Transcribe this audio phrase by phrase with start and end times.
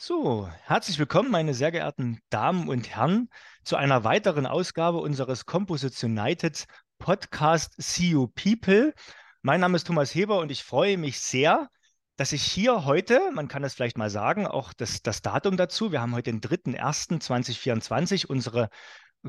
[0.00, 3.28] So, herzlich willkommen, meine sehr geehrten Damen und Herren,
[3.64, 6.66] zu einer weiteren Ausgabe unseres Composites United
[7.00, 8.94] Podcast See You People.
[9.42, 11.68] Mein Name ist Thomas Heber und ich freue mich sehr,
[12.14, 15.90] dass ich hier heute, man kann das vielleicht mal sagen, auch das, das Datum dazu,
[15.90, 18.68] wir haben heute den 3.1.2024, unsere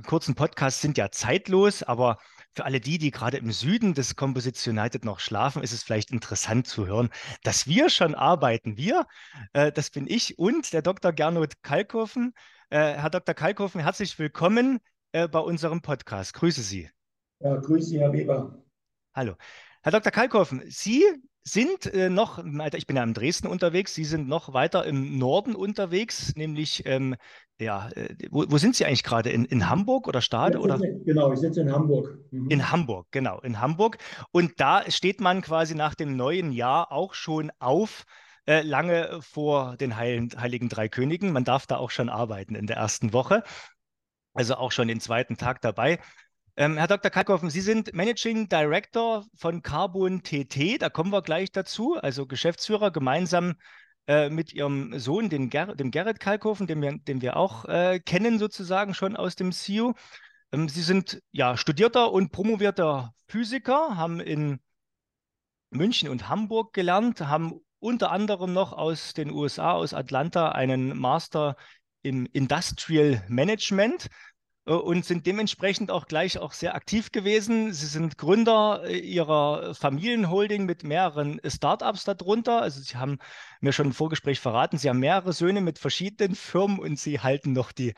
[0.05, 2.17] kurzen Podcasts sind ja zeitlos, aber
[2.53, 6.11] für alle die, die gerade im Süden des Composites United noch schlafen, ist es vielleicht
[6.11, 7.09] interessant zu hören,
[7.43, 8.77] dass wir schon arbeiten.
[8.77, 9.05] Wir,
[9.53, 11.13] äh, das bin ich und der Dr.
[11.13, 12.33] Gernot Kalkofen.
[12.69, 13.35] Äh, Herr Dr.
[13.35, 14.79] Kalkofen, herzlich willkommen
[15.11, 16.33] äh, bei unserem Podcast.
[16.33, 16.89] Grüße Sie.
[17.39, 18.63] Ja, grüße Sie, Herr Weber.
[19.15, 19.35] Hallo.
[19.81, 20.11] Herr Dr.
[20.11, 21.03] Kalkofen, Sie
[21.43, 22.43] sind äh, noch,
[22.73, 27.15] ich bin ja in Dresden unterwegs, Sie sind noch weiter im Norden unterwegs, nämlich, ähm,
[27.59, 29.29] ja, äh, wo, wo, sind Sie eigentlich gerade?
[29.29, 30.59] In, in Hamburg oder Stade?
[30.59, 30.77] Oder?
[30.77, 32.17] Genau, ich sitze in Hamburg.
[32.31, 32.49] Mhm.
[32.49, 33.97] In Hamburg, genau, in Hamburg.
[34.31, 38.05] Und da steht man quasi nach dem neuen Jahr auch schon auf,
[38.45, 41.31] äh, lange vor den Heiligen, Heiligen Drei Königen.
[41.31, 43.43] Man darf da auch schon arbeiten in der ersten Woche.
[44.33, 45.99] Also auch schon den zweiten Tag dabei.
[46.59, 47.09] Ähm, Herr Dr.
[47.09, 52.91] Kalkoffen, Sie sind Managing Director von Carbon TT, da kommen wir gleich dazu, also Geschäftsführer
[52.91, 53.55] gemeinsam
[54.07, 58.01] äh, mit Ihrem Sohn, den Ger dem Gerrit Kalkofen, den wir, den wir auch äh,
[58.01, 59.93] kennen sozusagen schon aus dem CIO.
[60.51, 64.59] Ähm, Sie sind ja studierter und promovierter Physiker, haben in
[65.69, 71.55] München und Hamburg gelernt, haben unter anderem noch aus den USA, aus Atlanta, einen Master
[72.01, 74.09] im Industrial Management
[74.73, 77.73] und sind dementsprechend auch gleich auch sehr aktiv gewesen.
[77.73, 82.61] Sie sind Gründer äh, ihrer Familienholding mit mehreren Startups darunter.
[82.61, 83.17] Also Sie haben
[83.61, 87.53] mir schon im Vorgespräch verraten, Sie haben mehrere Söhne mit verschiedenen Firmen und Sie halten
[87.53, 87.95] noch die,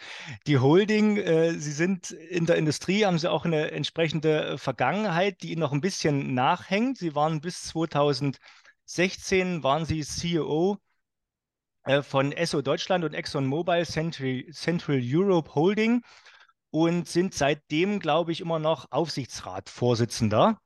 [0.47, 1.17] die Holding.
[1.17, 5.73] Äh, sie sind in der Industrie, haben Sie auch eine entsprechende Vergangenheit, die Ihnen noch
[5.73, 6.97] ein bisschen nachhängt.
[6.97, 10.77] Sie waren bis 2016 waren Sie CEO
[12.03, 16.03] von Esso Deutschland und ExxonMobil Central, Central Europe Holding
[16.71, 20.57] und sind seitdem, glaube ich, immer noch Aufsichtsratsvorsitzender.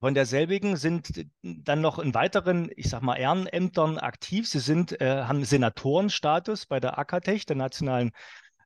[0.00, 4.48] Von derselbigen sind dann noch in weiteren, ich sag mal, Ehrenämtern aktiv.
[4.48, 8.12] Sie sind, äh, haben Senatorenstatus bei der ACATECH, der Nationalen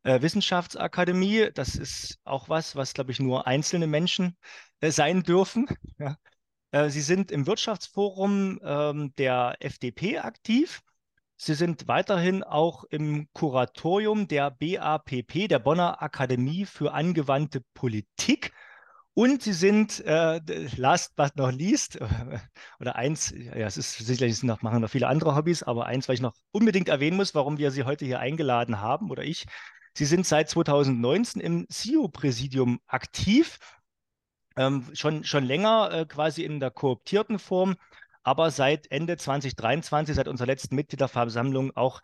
[0.04, 1.50] äh, Wissenschaftsakademie.
[1.53, 4.37] Das ist auch was, was, glaube ich, nur einzelne Menschen
[4.81, 5.66] äh, sein dürfen.
[5.99, 6.16] Ja.
[6.72, 10.83] Äh, Sie sind im Wirtschaftsforum ähm, der FDP aktiv
[11.37, 18.53] Sie sind weiterhin auch im Kuratorium der BAPP, der Bonner Akademie für angewandte Politik.
[19.15, 20.41] Und Sie sind, äh,
[20.77, 22.39] last but not least, äh,
[22.81, 26.15] oder eins, ja, es ist sicherlich noch, machen noch viele andere Hobbys, aber eins, was
[26.15, 29.47] ich noch unbedingt erwähnen muss, warum wir Sie heute hier eingeladen haben oder ich.
[29.97, 33.59] Sie sind seit 2019 im CEO-Präsidium aktiv,
[34.56, 37.77] ähm, schon, schon länger äh, quasi in der kooptierten Form
[38.24, 42.00] aber seit Ende 2023, seit unserer letzten Mitgliederversammlung, auch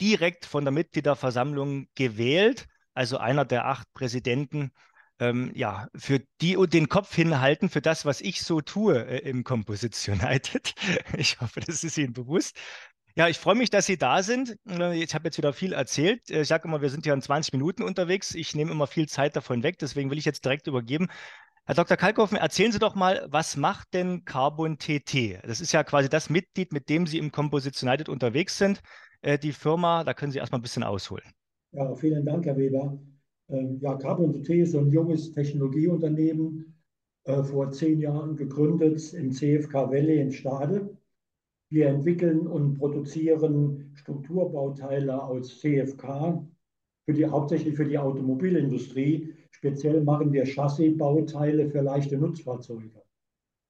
[0.00, 4.72] direkt von der Mitgliederversammlung gewählt, also einer der acht Präsidenten,
[5.20, 9.18] ähm, ja, für die und den Kopf hinhalten für das, was ich so tue äh,
[9.28, 10.74] im Composites United.
[11.16, 12.56] Ich hoffe, das ist Ihnen bewusst.
[13.16, 14.56] Ja, ich freue mich, dass Sie da sind.
[14.68, 16.30] Äh, ich habe jetzt wieder viel erzählt.
[16.30, 18.34] Äh, ich sage immer, wir sind hier in 20 Minuten unterwegs.
[18.34, 19.78] Ich nehme immer viel Zeit davon weg.
[19.78, 21.08] Deswegen will ich jetzt direkt übergeben
[21.66, 21.96] Herr Dr.
[21.96, 25.38] Kalkofen, erzählen Sie doch mal, was macht denn Carbon TT?
[25.46, 28.82] Das ist ja quasi das Mitglied, mit dem Sie im Composites United unterwegs sind.
[29.22, 31.24] Äh, die Firma, da können Sie erstmal ein bisschen ausholen.
[31.72, 32.98] Ja, vielen Dank, Herr Weber.
[33.48, 36.74] Ähm, ja, Carbon TT ist so ein junges Technologieunternehmen,
[37.24, 40.94] äh, vor zehn Jahren gegründet im CFK Valley in Stade.
[41.70, 46.46] Wir entwickeln und produzieren Strukturbauteile aus CFK,
[47.06, 53.02] für die, hauptsächlich für die Automobilindustrie Speziell machen wir Chassisbauteile für leichte Nutzfahrzeuge.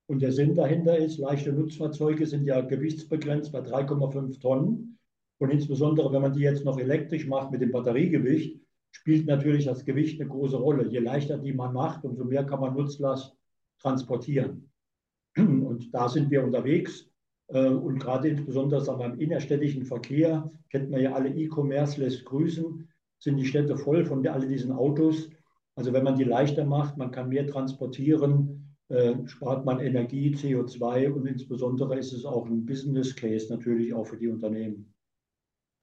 [0.06, 4.98] Und der Sinn dahinter ist, leichte Nutzfahrzeuge sind ja gewichtsbegrenzt bei 3,5 Tonnen.
[5.38, 8.58] Und insbesondere, wenn man die jetzt noch elektrisch macht mit dem Batteriegewicht,
[8.92, 10.88] spielt natürlich das Gewicht eine große Rolle.
[10.88, 13.36] Je leichter die man macht, umso mehr kann man Nutzlast
[13.78, 14.70] transportieren.
[15.36, 17.06] Und da sind wir unterwegs.
[17.48, 22.88] Äh, und gerade insbesondere beim innerstädtischen Verkehr, kennt man ja alle E-Commerce lässt grüßen,
[23.18, 25.28] sind die Städte voll von all diesen Autos.
[25.76, 31.12] Also wenn man die leichter macht, man kann mehr transportieren, äh, spart man Energie, CO2
[31.12, 34.94] und insbesondere ist es auch ein Business Case natürlich auch für die Unternehmen.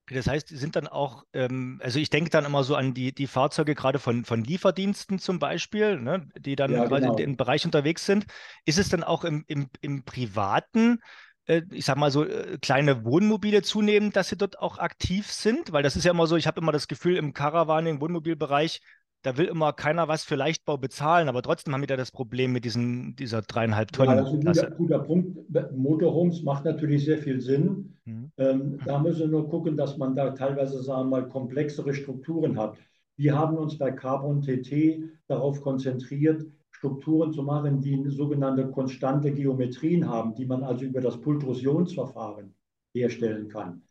[0.10, 3.28] Das heißt, sind dann auch, ähm, also ich denke dann immer so an die, die
[3.28, 7.18] Fahrzeuge gerade von, von Lieferdiensten zum Beispiel, ne, die dann ja, quasi genau.
[7.18, 8.26] im Bereich unterwegs sind.
[8.66, 11.00] Ist es dann auch im, im, im privaten,
[11.46, 15.72] äh, ich sag mal so, äh, kleine Wohnmobile zunehmend, dass sie dort auch aktiv sind?
[15.72, 18.82] Weil das ist ja immer so, ich habe immer das Gefühl, im Caravaning, Wohnmobilbereich
[19.22, 22.52] da will immer keiner was für Leichtbau bezahlen, aber trotzdem haben wir da das Problem
[22.52, 24.18] mit diesen, dieser dreieinhalb Tonnen.
[24.18, 25.38] Ja, das ist ein guter, guter Punkt.
[25.76, 27.98] Motorhomes macht natürlich sehr viel Sinn.
[28.06, 28.32] Mhm.
[28.38, 32.58] Ähm, da müssen wir nur gucken, dass man da teilweise, sagen wir mal, komplexere Strukturen
[32.58, 32.78] hat.
[33.16, 40.10] Wir haben uns bei Carbon TT darauf konzentriert, Strukturen zu machen, die sogenannte konstante Geometrien
[40.10, 42.56] haben, die man also über das Pultrusionsverfahren
[42.94, 43.84] herstellen kann.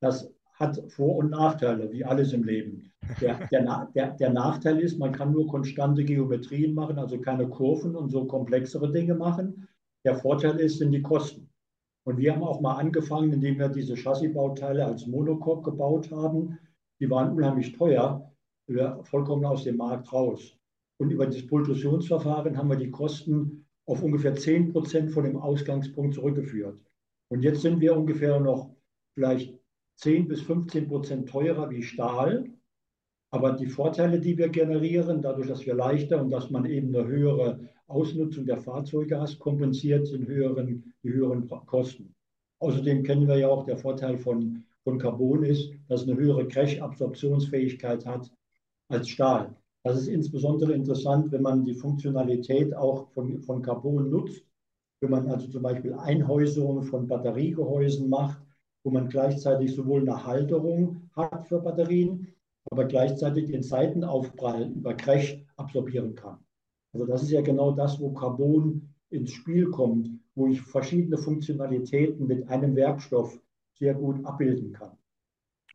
[0.00, 2.90] Das hat Vor- und Nachteile, wie alles im Leben.
[3.20, 7.96] Der, der, der, der, Nachteil ist, man kann nur konstante Geometrien machen, also keine Kurven
[7.96, 9.68] und so komplexere Dinge machen.
[10.04, 11.48] Der Vorteil ist, sind die Kosten.
[12.04, 16.58] Und wir haben auch mal angefangen, indem wir diese Chassisbauteile als Monocoque gebaut haben.
[17.00, 18.32] Die waren unheimlich teuer,
[18.68, 20.56] wir vollkommen aus dem Markt raus.
[20.98, 26.14] Und über das Pultrusionsverfahren haben wir die Kosten auf ungefähr 10 Prozent von dem Ausgangspunkt
[26.14, 26.80] zurückgeführt.
[27.28, 28.74] Und jetzt sind wir ungefähr noch
[29.14, 29.58] vielleicht
[29.96, 32.44] 10 bis 15 Prozent teurer wie Stahl.
[33.30, 37.06] Aber die Vorteile, die wir generieren, dadurch, dass wir leichter und dass man eben eine
[37.06, 42.14] höhere Ausnutzung der Fahrzeuge hat, kompensiert sind höheren, die höheren Kosten.
[42.60, 46.46] Außerdem kennen wir ja auch, der Vorteil von, von Carbon ist, dass es eine höhere
[46.48, 48.30] Crash-Absorptionsfähigkeit hat
[48.88, 49.54] als Stahl.
[49.82, 54.44] Das ist insbesondere interessant, wenn man die Funktionalität auch von, von Carbon nutzt.
[55.00, 58.40] Wenn man also zum Beispiel Einhäuserungen von Batteriegehäusen macht,
[58.82, 62.28] wo man gleichzeitig sowohl eine Halterung hat für Batterien,
[62.70, 66.38] aber gleichzeitig den Seitenaufprall über Crash absorbieren kann.
[66.92, 72.26] Also das ist ja genau das, wo Carbon ins Spiel kommt, wo ich verschiedene Funktionalitäten
[72.26, 73.38] mit einem Werkstoff
[73.74, 74.96] sehr gut abbilden kann.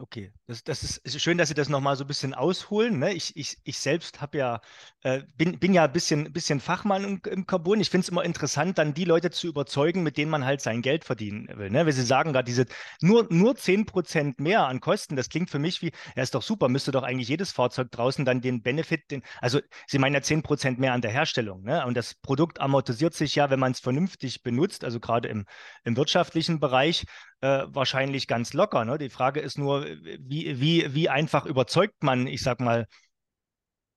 [0.01, 2.97] Okay, das, das ist schön, dass Sie das nochmal so ein bisschen ausholen.
[2.97, 3.13] Ne?
[3.13, 4.61] Ich, ich, ich selbst habe ja,
[5.03, 7.79] äh, bin, bin ja ein bisschen, bisschen Fachmann im, im Carbon.
[7.79, 10.81] Ich finde es immer interessant, dann die Leute zu überzeugen, mit denen man halt sein
[10.81, 11.69] Geld verdienen will.
[11.69, 11.85] Ne?
[11.85, 12.65] Wenn Sie sagen gerade, diese
[12.99, 16.67] nur, nur 10% mehr an Kosten, das klingt für mich wie, ja, ist doch super,
[16.67, 20.79] müsste doch eigentlich jedes Fahrzeug draußen dann den Benefit, den, also Sie meinen ja 10%
[20.79, 21.61] mehr an der Herstellung.
[21.61, 21.85] Ne?
[21.85, 25.45] Und das Produkt amortisiert sich ja, wenn man es vernünftig benutzt, also gerade im,
[25.83, 27.05] im wirtschaftlichen Bereich,
[27.41, 28.85] äh, wahrscheinlich ganz locker.
[28.85, 28.97] Ne?
[28.97, 32.87] Die Frage ist nur, wie, wie, wie einfach überzeugt man, ich sag mal,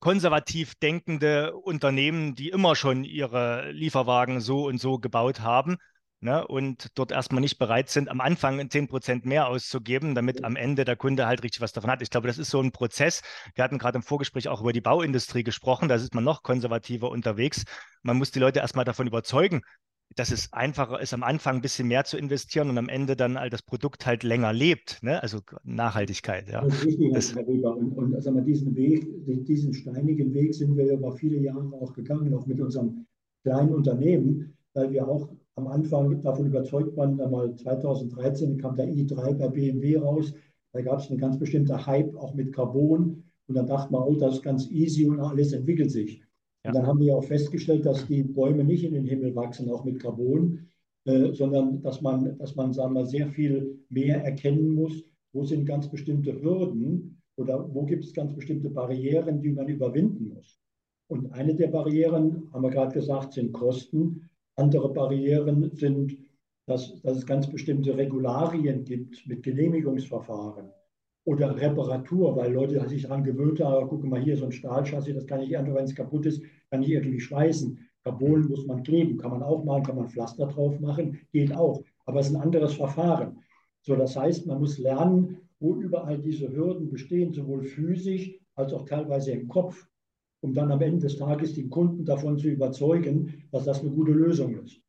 [0.01, 5.77] konservativ denkende Unternehmen, die immer schon ihre Lieferwagen so und so gebaut haben
[6.21, 10.57] ne, und dort erstmal nicht bereit sind, am Anfang 10 Prozent mehr auszugeben, damit am
[10.57, 12.03] Ende der Kunde halt richtig was davon hat.
[12.03, 13.23] Ich glaube, das ist so ein Prozess.
[13.55, 17.11] Wir hatten gerade im Vorgespräch auch über die Bauindustrie gesprochen, da ist man noch konservativer
[17.11, 17.65] unterwegs.
[18.03, 19.63] Man muss die Leute erstmal davon überzeugen,
[20.17, 23.37] dass es einfacher ist, am Anfang ein bisschen mehr zu investieren und am Ende dann
[23.37, 25.03] all das Produkt halt länger lebt.
[25.03, 25.23] Ne?
[25.23, 26.49] Also Nachhaltigkeit.
[26.49, 26.61] Ja.
[26.61, 27.77] Richtig, das, Weber.
[27.77, 29.07] Und, und also diesen Weg,
[29.47, 33.07] diesen steinigen Weg sind wir über viele Jahre auch gegangen, auch mit unserem
[33.43, 39.35] kleinen Unternehmen, weil wir auch am Anfang davon überzeugt waren, einmal 2013 kam der i3
[39.35, 40.33] bei BMW raus.
[40.73, 43.23] Da gab es eine ganz bestimmte Hype auch mit Carbon.
[43.47, 46.23] Und dann dachte man, oh, das ist ganz easy und alles entwickelt sich.
[46.65, 46.71] Ja.
[46.71, 49.85] Und dann haben wir auch festgestellt, dass die Bäume nicht in den Himmel wachsen, auch
[49.85, 50.67] mit Carbon,
[51.05, 55.67] äh, sondern dass man, dass man sagen wir, sehr viel mehr erkennen muss, wo sind
[55.67, 60.59] ganz bestimmte Hürden oder wo gibt es ganz bestimmte Barrieren, die man überwinden muss.
[61.09, 64.31] Und eine der Barrieren, haben wir gerade gesagt, sind Kosten.
[64.57, 66.17] Andere Barrieren sind,
[66.67, 70.71] dass, dass es ganz bestimmte Regularien gibt mit Genehmigungsverfahren
[71.25, 75.27] oder Reparatur, weil Leute sich daran gewöhnt haben, guck mal hier so ein Stahlchassis, das
[75.27, 77.79] kann ich einfach, wenn es kaputt ist, kann ich irgendwie schweißen.
[78.03, 81.83] Carbon muss man kleben, kann man auch machen, kann man Pflaster drauf machen, geht auch.
[82.05, 83.39] Aber es ist ein anderes Verfahren.
[83.81, 88.85] So, das heißt, man muss lernen, wo überall diese Hürden bestehen, sowohl physisch als auch
[88.85, 89.87] teilweise im Kopf,
[90.43, 94.13] um dann am Ende des Tages den Kunden davon zu überzeugen, dass das eine gute
[94.13, 94.84] Lösung ist.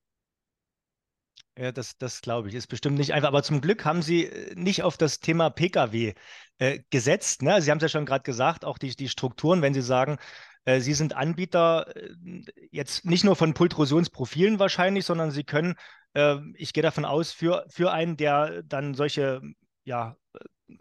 [1.58, 3.30] Ja, das, das glaube ich, ist bestimmt nicht einfach.
[3.30, 6.14] Aber zum Glück haben Sie äh, nicht auf das Thema Pkw
[6.58, 7.42] äh, gesetzt.
[7.42, 7.62] Ne?
[7.62, 10.18] Sie haben es ja schon gerade gesagt, auch die, die Strukturen, wenn Sie sagen,
[10.66, 15.76] äh, Sie sind Anbieter äh, jetzt nicht nur von Pultrusionsprofilen wahrscheinlich, sondern Sie können,
[16.14, 19.42] äh, ich gehe davon aus, für, für einen, der dann solche
[19.86, 20.18] ja,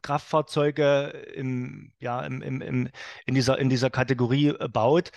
[0.03, 2.91] Kraftfahrzeuge im, ja, im, im, im,
[3.27, 5.11] in, dieser, in dieser Kategorie äh, baut,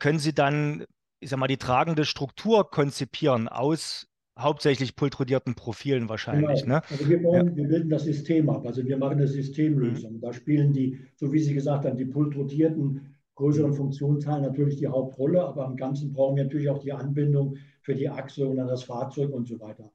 [0.00, 0.86] können Sie dann,
[1.20, 6.62] ich sag mal, die tragende Struktur konzipieren aus hauptsächlich pultrudierten Profilen wahrscheinlich.
[6.62, 6.76] Genau.
[6.76, 6.82] Ne?
[6.90, 7.56] Also wir, bauen, ja.
[7.56, 8.66] wir bilden das System ab.
[8.66, 10.14] Also wir machen eine Systemlösung.
[10.14, 10.20] Mhm.
[10.20, 15.44] Da spielen die, so wie Sie gesagt haben, die pultrudierten größeren Funktionsteilen natürlich die Hauptrolle,
[15.44, 18.82] aber im Ganzen brauchen wir natürlich auch die Anbindung für die Achse und dann das
[18.82, 19.90] Fahrzeug und so weiter.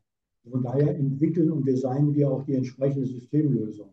[0.50, 3.90] Von daher entwickeln und designen wir auch die entsprechende Systemlösung.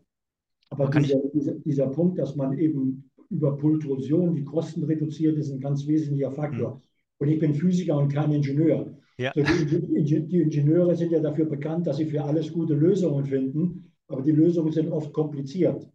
[0.69, 5.59] Aber dieser, dieser, dieser, Punkt, dass man eben über Pultrusion die Kosten reduziert, ist ein
[5.59, 6.75] ganz wesentlicher Faktor.
[6.75, 6.81] Mhm.
[7.17, 8.97] Und ich bin Physiker und kein Ingenieur.
[9.17, 9.31] Ja.
[9.35, 13.91] So die, die, Ingenieure sind ja dafür bekannt, dass sie für alles gute Lösungen finden,
[14.07, 15.87] aber die Lösungen sind oft kompliziert.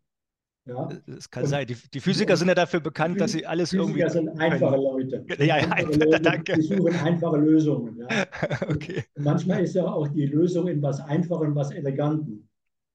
[0.67, 0.89] Ja?
[1.07, 1.67] Das kann und, sein.
[1.67, 4.03] Die, die Physiker sind ja dafür bekannt, dass sie alles Physiker irgendwie.
[4.03, 5.25] Physiker sind einfache Leute.
[5.39, 6.55] Ja, ja, einfache Leute, danke.
[6.55, 7.99] Die suchen einfache Lösungen.
[7.99, 8.07] Ja?
[8.69, 9.05] okay.
[9.15, 12.49] Und manchmal ist ja auch die Lösung in was Einfachem, was Elegantem.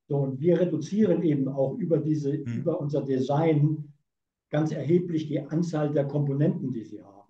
[0.08, 2.44] So, und wir reduzieren eben auch über, diese, hm.
[2.46, 3.94] über unser Design
[4.50, 7.21] ganz erheblich die Anzahl der Komponenten, die sie haben.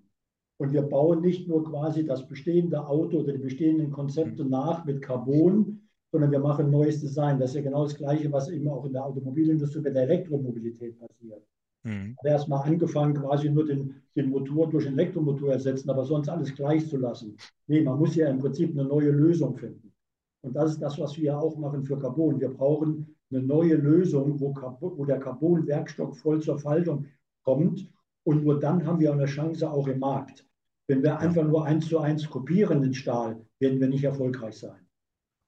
[0.61, 4.51] Und wir bauen nicht nur quasi das bestehende Auto oder die bestehenden Konzepte hm.
[4.51, 7.39] nach mit Carbon, sondern wir machen neues Design.
[7.39, 10.99] Das ist ja genau das Gleiche, was eben auch in der Automobilindustrie mit der Elektromobilität
[10.99, 11.41] passiert.
[11.81, 12.15] Mhm.
[12.23, 16.87] Erstmal angefangen, quasi nur den, den Motor durch einen Elektromotor ersetzen, aber sonst alles gleich
[16.87, 17.37] zu lassen.
[17.65, 19.91] Nee, man muss ja im Prinzip eine neue Lösung finden.
[20.41, 22.39] Und das ist das, was wir auch machen für Carbon.
[22.39, 27.07] Wir brauchen eine neue Lösung, wo, Carbon, wo der Carbon-Werkstoff voll zur Faltung
[27.41, 27.89] kommt.
[28.23, 30.45] Und nur dann haben wir eine Chance auch im Markt.
[30.91, 34.85] Wenn wir einfach nur eins zu eins kopieren den Stahl, werden wir nicht erfolgreich sein.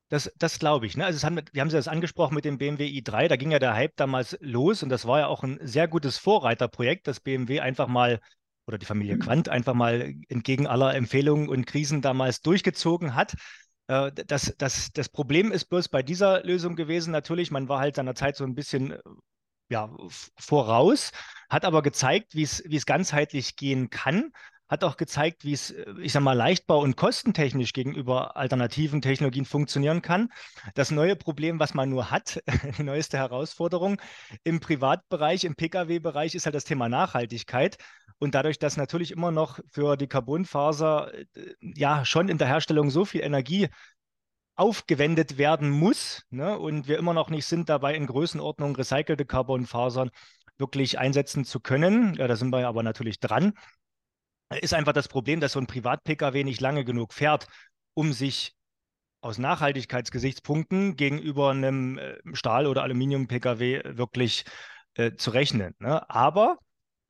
[0.08, 0.96] Das, das glaube ich.
[0.96, 1.04] Ne?
[1.04, 3.74] Also haben, wir haben Sie das angesprochen mit dem BMW i3, da ging ja der
[3.74, 7.88] Hype damals los und das war ja auch ein sehr gutes Vorreiterprojekt, das BMW einfach
[7.88, 8.22] mal
[8.68, 13.34] oder die Familie Quandt einfach mal entgegen aller Empfehlungen und Krisen damals durchgezogen hat.
[13.88, 17.98] Äh, das, das, das Problem ist bloß bei dieser Lösung gewesen, natürlich, man war halt
[17.98, 18.96] seiner Zeit so ein bisschen
[19.70, 19.94] ja,
[20.38, 21.12] voraus,
[21.50, 24.32] hat aber gezeigt, wie es ganzheitlich gehen kann
[24.74, 29.46] hat auch gezeigt, wie es, äh, ich sage mal, leichtbau- und kostentechnisch gegenüber alternativen Technologien
[29.46, 30.30] funktionieren kann.
[30.74, 32.42] Das neue Problem, was man nur hat,
[32.78, 34.02] die neueste Herausforderung
[34.44, 37.78] im Privatbereich, im Pkw-Bereich, ist halt das Thema Nachhaltigkeit.
[38.18, 41.26] Und dadurch, dass natürlich immer noch für die Carbonfaser äh,
[41.62, 43.70] ja schon in der Herstellung so viel Energie
[44.56, 50.12] aufgewendet werden muss ne, und wir immer noch nicht sind dabei, in Größenordnung recycelte Carbonfasern
[50.58, 52.14] wirklich einsetzen zu können.
[52.16, 53.54] Ja, da sind wir aber natürlich dran
[54.50, 57.48] ist einfach das Problem, dass so ein Privat-Pkw nicht lange genug fährt,
[57.94, 58.54] um sich
[59.22, 64.44] aus Nachhaltigkeitsgesichtspunkten gegenüber einem äh, Stahl- oder Aluminium-Pkw wirklich
[64.96, 65.74] äh, zu rechnen.
[65.80, 66.08] Ne?
[66.10, 66.58] Aber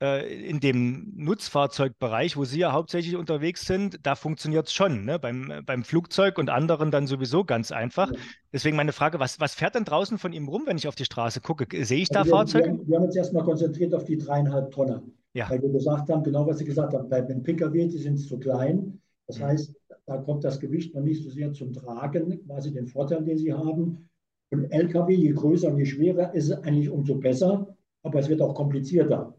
[0.00, 5.04] äh, in dem Nutzfahrzeugbereich, wo Sie ja hauptsächlich unterwegs sind, da funktioniert es schon.
[5.04, 5.18] Ne?
[5.18, 8.12] Beim, äh, beim Flugzeug und anderen dann sowieso ganz einfach.
[8.52, 11.04] Deswegen meine Frage, was, was fährt denn draußen von ihm rum, wenn ich auf die
[11.04, 11.66] Straße gucke?
[11.84, 12.64] Sehe ich also da wir, Fahrzeuge?
[12.64, 15.16] Wir haben, wir haben uns erstmal konzentriert auf die dreieinhalb Tonnen.
[15.34, 15.50] Ja.
[15.50, 18.38] Weil wir gesagt haben, genau was Sie gesagt haben, bei den Pkw, die sind zu
[18.38, 19.00] klein.
[19.26, 19.44] Das mhm.
[19.44, 19.76] heißt,
[20.06, 23.52] da kommt das Gewicht noch nicht so sehr zum Tragen, quasi den Vorteil, den sie
[23.52, 24.08] haben.
[24.50, 28.42] Und Lkw, je größer und je schwerer, ist es eigentlich umso besser, aber es wird
[28.42, 29.34] auch komplizierter.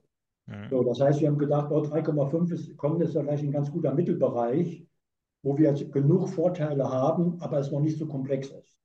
[0.47, 0.69] Mhm.
[0.69, 3.93] So, das heißt, wir haben gedacht, oh, 3,5 ist, kommt jetzt vielleicht ein ganz guter
[3.93, 4.85] Mittelbereich,
[5.43, 8.77] wo wir genug Vorteile haben, aber es noch nicht so komplex ist.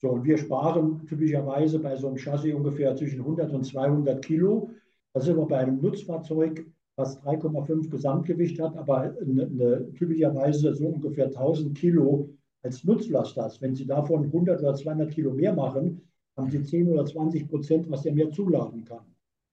[0.00, 4.70] So, und wir sparen typischerweise bei so einem Chassis ungefähr zwischen 100 und 200 Kilo.
[5.14, 6.66] Das sind wir bei einem Nutzfahrzeug,
[6.96, 12.30] was 3,5 Gesamtgewicht hat, aber eine, eine, typischerweise so ungefähr 1000 Kilo
[12.62, 13.60] als Nutzlast hat.
[13.60, 16.02] Wenn Sie davon 100 oder 200 Kilo mehr machen,
[16.36, 19.04] haben Sie 10 oder 20 Prozent, was der mehr zuladen kann.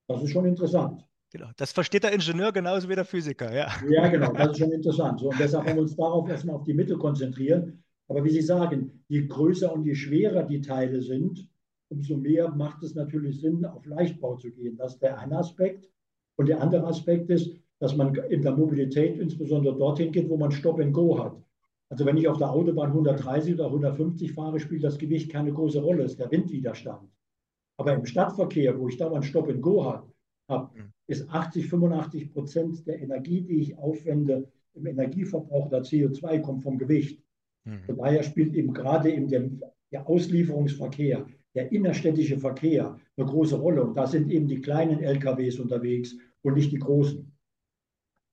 [0.07, 1.05] Das ist schon interessant.
[1.31, 3.67] Genau, das versteht der Ingenieur genauso wie der Physiker, ja.
[3.87, 5.19] Ja, genau, das ist schon interessant.
[5.19, 7.83] So, und deshalb haben wir uns darauf erstmal auf die Mittel konzentrieren.
[8.07, 11.47] Aber wie Sie sagen, je größer und je schwerer die Teile sind,
[11.89, 14.77] umso mehr macht es natürlich Sinn, auf Leichtbau zu gehen.
[14.77, 15.89] Das ist der eine Aspekt.
[16.37, 20.51] Und der andere Aspekt ist, dass man in der Mobilität insbesondere dorthin geht, wo man
[20.51, 21.35] Stop and Go hat.
[21.89, 25.81] Also wenn ich auf der Autobahn 130 oder 150 fahre, spielt das Gewicht keine große
[25.81, 27.09] Rolle, ist der Windwiderstand.
[27.77, 30.11] Aber im Stadtverkehr, wo ich dauernd Stop and Go habe,
[30.47, 30.91] hab, mhm.
[31.07, 36.77] ist 80, 85 Prozent der Energie, die ich aufwende, im Energieverbrauch der CO2 kommt vom
[36.77, 37.23] Gewicht.
[37.65, 37.83] Mhm.
[37.85, 41.25] Von daher spielt eben gerade in dem der Auslieferungsverkehr
[41.59, 43.83] der innerstädtische Verkehr eine große Rolle.
[43.83, 47.29] Und da sind eben die kleinen LKWs unterwegs und nicht die großen.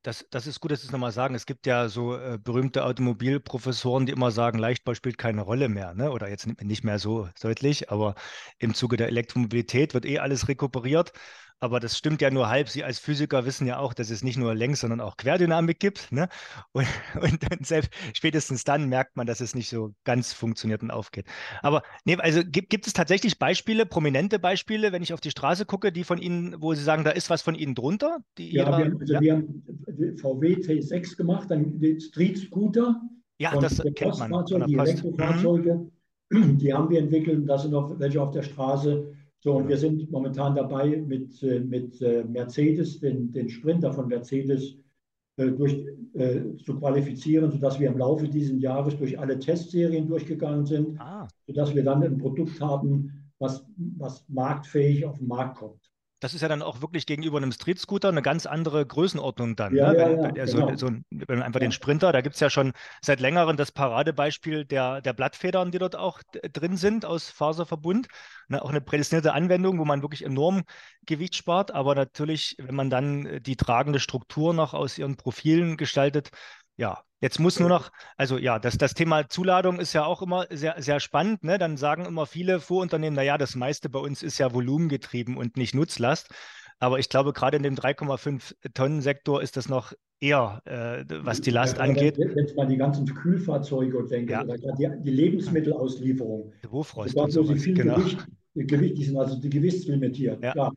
[0.07, 1.35] Das, das ist gut, dass Sie es nochmal sagen.
[1.35, 5.95] Es gibt ja so äh, berühmte Automobilprofessoren, die immer sagen, Leichtbau spielt keine Rolle mehr.
[5.95, 6.13] Ne?
[6.13, 8.15] Oder jetzt nicht mehr so deutlich, aber
[8.59, 11.11] im Zuge der Elektromobilität wird eh alles rekuperiert.
[11.59, 12.69] Aber das stimmt ja nur halb.
[12.69, 16.13] Sie als Physiker wissen ja auch, dass es nicht nur Längs-, sondern auch Querdynamik gibt.
[16.13, 16.29] Ne?
[16.73, 16.87] Und,
[17.21, 21.27] und selbst spätestens dann merkt man, dass es nicht so ganz funktioniert und aufgeht.
[21.63, 25.65] Aber nee, also gibt, gibt es tatsächlich Beispiele, prominente Beispiele, wenn ich auf die Straße
[25.65, 28.19] gucke, die von Ihnen, wo Sie sagen, da ist was von Ihnen drunter?
[28.39, 29.21] ja, wir haben, also ja?
[29.21, 29.63] wir haben
[29.97, 33.01] VW T6 gemacht, dann die Street Scooter.
[33.39, 34.45] Ja, das kennt man.
[34.47, 35.89] Die Elektrofahrzeuge,
[36.31, 36.59] mhm.
[36.59, 37.49] die haben wir entwickelt.
[37.49, 39.13] Da sind noch welche auf der Straße.
[39.41, 44.09] So, und wir sind momentan dabei, mit, äh, mit äh, Mercedes, den, den Sprinter von
[44.09, 44.77] Mercedes,
[45.37, 50.65] äh, durch, äh, zu qualifizieren, sodass wir im Laufe dieses Jahres durch alle Testserien durchgegangen
[50.65, 51.29] sind, ah.
[51.47, 55.93] sodass wir dann ein Produkt haben, was, was marktfähig auf den Markt kommt.
[56.27, 59.77] Das ist ja dann auch wirklich gegenüber einem Street-Scooter eine ganz andere Größenordnung dann.
[59.77, 59.99] Ja, ne?
[59.99, 60.77] ja, wenn, ja, wenn, so, genau.
[60.77, 61.69] so, wenn einfach Ja.
[61.69, 65.79] den Sprinter, da gibt es ja schon seit längerem das Paradebeispiel der, der Blattfedern, die
[65.79, 66.21] dort auch
[66.53, 68.09] drin sind aus Faserverbund.
[68.49, 68.61] Ne?
[68.61, 70.65] Auch eine prädestinierte Anwendung, wo man wirklich enorm
[71.07, 71.71] Gewicht spart.
[71.71, 76.31] Aber natürlich, wenn man dann äh, die tragende Struktur noch aus ihren Profilen gestaltet,
[76.77, 80.47] ja, jetzt muss nur noch, also ja, das, das Thema Zuladung ist ja auch immer
[80.49, 81.43] sehr, sehr spannend.
[81.43, 81.59] Ne?
[81.59, 85.75] Dann sagen immer viele Vorunternehmen, naja, das meiste bei uns ist ja volumengetrieben und nicht
[85.75, 86.29] Nutzlast.
[86.79, 91.41] Aber ich glaube, gerade in dem 3,5 Tonnen Sektor ist das noch eher, äh, was
[91.41, 92.17] die Last Ja, angeht.
[92.17, 94.45] Wenn, ich mal die ganzen Kühlfahrzeuge denke, Ja.
[94.45, 97.63] die, die Lebensmittelauslieferung, Bofrost und wo sie sowas.
[97.63, 97.97] viel Genau.
[97.97, 100.45] Gewicht, Gewicht, die sind also die gewichtslimitiert.
[100.45, 100.53] Ja.
[100.53, 100.73] Klar.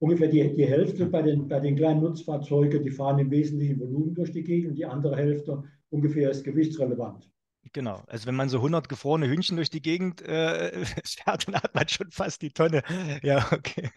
[0.00, 4.12] Ungefähr die, die Hälfte bei den, bei den kleinen Nutzfahrzeugen, die fahren im Wesentlichen Volumen
[4.12, 5.62] durch die Gegend, die andere Hälfte
[5.94, 7.30] ungefähr ist gewichtsrelevant.
[7.72, 8.02] Genau.
[8.06, 11.88] Also wenn man so 100 gefrorene Hühnchen durch die Gegend äh, fährt, dann hat man
[11.88, 12.82] schon fast die Tonne.
[13.22, 13.90] Ja, okay.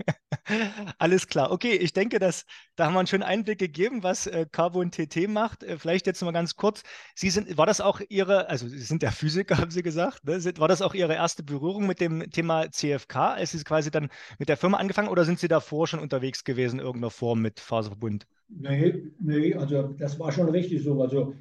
[0.99, 1.51] Alles klar.
[1.51, 5.27] Okay, ich denke, dass, da haben wir einen schönen Einblick gegeben, was äh, Carbon TT
[5.27, 5.63] macht.
[5.63, 6.83] Äh, vielleicht jetzt mal ganz kurz.
[7.15, 10.39] Sie sind, war das auch Ihre, also Sie sind ja Physiker, haben Sie gesagt, ne?
[10.39, 14.09] Sind, war das auch Ihre erste Berührung mit dem Thema CFK, als Sie quasi dann
[14.39, 17.59] mit der Firma angefangen oder sind Sie davor schon unterwegs gewesen in irgendeiner Form mit
[17.59, 18.27] Faserverbund?
[18.49, 21.01] Nee, nee, also das war schon richtig so.
[21.01, 21.33] Also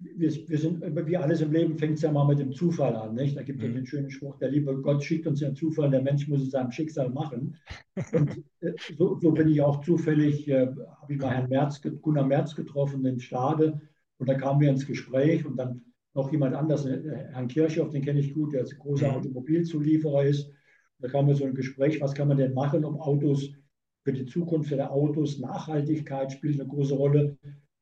[0.00, 3.14] wir, wir sind, wie alles im Leben fängt es ja mal mit dem Zufall an.
[3.14, 3.36] Nicht?
[3.36, 3.74] Da gibt es Mhm.
[3.74, 6.50] den schönen Spruch, der liebe Gott schickt uns ja einen Zufall, der Mensch muss es
[6.50, 7.56] seinem Schicksal machen.
[8.12, 10.66] Und äh, so, so bin ich auch zufällig, äh,
[11.00, 13.80] habe ich mal Herrn Merz, Gunnar Merz getroffen in Stade
[14.18, 15.82] und da kamen wir ins Gespräch und dann
[16.14, 17.00] noch jemand anders, äh,
[17.32, 19.14] Herrn Kirchhoff, den kenne ich gut, der ein großer Mhm.
[19.16, 20.50] Automobilzulieferer ist.
[21.00, 23.50] Da kamen wir so ein Gespräch, was kann man denn machen, um Autos
[24.04, 27.36] für die Zukunft der Autos, Nachhaltigkeit spielt eine große Rolle.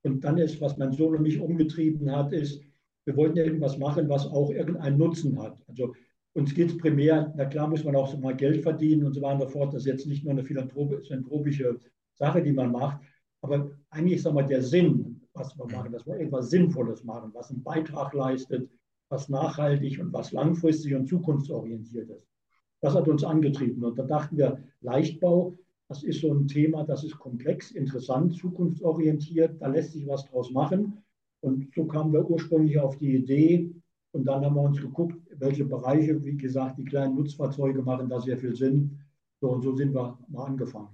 [0.07, 2.63] Und dann ist, was mein Sohn und mich umgetrieben hat, ist,
[3.05, 5.63] wir wollten irgendwas machen, was auch irgendeinen Nutzen hat.
[5.69, 5.95] Also
[6.35, 9.35] uns geht es primär, na klar muss man auch mal Geld verdienen und so weiter
[9.35, 9.75] und so fort.
[9.75, 11.79] Das ist jetzt nicht nur eine philanthropische
[12.15, 13.01] Sache, die man macht,
[13.43, 17.51] aber eigentlich, sagen wir, der Sinn, was wir machen, dass wir etwas Sinnvolles machen, was
[17.51, 18.69] einen Beitrag leistet,
[19.09, 22.27] was nachhaltig und was langfristig und zukunftsorientiert ist.
[22.81, 23.85] Das hat uns angetrieben.
[23.85, 25.55] Und da dachten wir, Leichtbau,
[25.89, 30.51] das ist so ein Thema, das ist komplex, interessant, zukunftsorientiert, da lässt sich was draus
[30.51, 30.99] machen.
[31.41, 33.71] Und so kamen wir ursprünglich auf die Idee
[34.13, 38.21] und dann haben wir uns geguckt, welche Bereiche, wie gesagt, die kleinen Nutzfahrzeuge machen da
[38.21, 38.99] sehr viel Sinn.
[39.41, 40.89] So und so sind wir mal angefangen.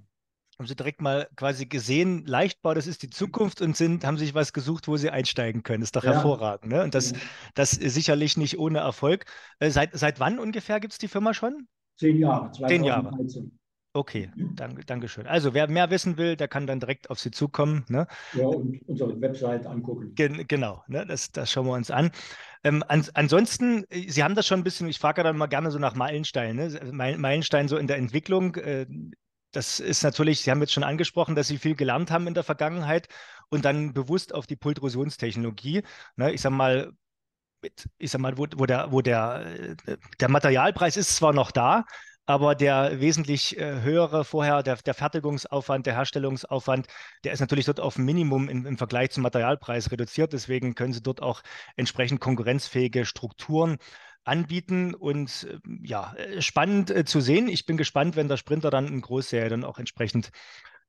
[0.59, 4.35] Haben Sie direkt mal quasi gesehen, Leichtbau, das ist die Zukunft und sind, haben sich
[4.35, 5.83] was gesucht, wo Sie einsteigen können.
[5.83, 6.13] Ist doch Ja.
[6.13, 6.71] hervorragend.
[6.71, 6.83] Ne?
[6.83, 7.19] Und das, Ja.
[7.55, 9.25] das ist sicherlich nicht ohne Erfolg.
[9.61, 11.67] Äh, seit, seit wann ungefähr gibt es die Firma schon?
[11.97, 13.17] Zehn Jahre, Zehn Jahre.
[13.93, 14.31] 2013.
[14.31, 15.27] Okay, danke, Dankeschön.
[15.27, 17.85] Also wer mehr wissen will, der kann dann direkt auf Sie zukommen.
[17.89, 18.07] Ne?
[18.33, 20.15] Ja, und unsere Website angucken.
[20.15, 21.05] Gen genau, ne?
[21.07, 22.11] das, das schauen wir uns an.
[22.65, 25.47] Ähm, ans ansonsten, äh, Sie haben das schon ein bisschen, ich frage ja dann mal
[25.47, 26.93] gerne so nach Meilensteinen, ne?
[26.93, 28.55] Meil- Meilenstein so in der Entwicklung.
[28.57, 28.87] Äh,
[29.53, 32.45] das ist natürlich, Sie haben jetzt schon angesprochen, dass Sie viel gelernt haben in der
[32.45, 33.09] Vergangenheit
[33.51, 35.83] und dann bewusst auf die Pultrusionstechnologie.
[36.17, 36.33] Ne?
[36.33, 36.93] Ich sag mal,
[37.99, 39.45] ich sag mal, wo, wo, der, wo der,
[39.87, 41.85] äh, der Materialpreis ist zwar noch da,
[42.27, 46.87] aber der wesentlich äh, höhere vorher, der, der Fertigungsaufwand, der Herstellungsaufwand,
[47.25, 50.33] der ist natürlich dort auf ein Minimum im, im Vergleich zum Materialpreis reduziert.
[50.33, 51.43] Deswegen können Sie dort auch
[51.77, 53.79] entsprechend konkurrenzfähige Strukturen
[54.25, 57.49] anbieten und äh, ja, äh, spannend äh, zu sehen.
[57.49, 60.31] Ich bin gespannt, wenn der Sprinter dann in Großserie dann auch entsprechend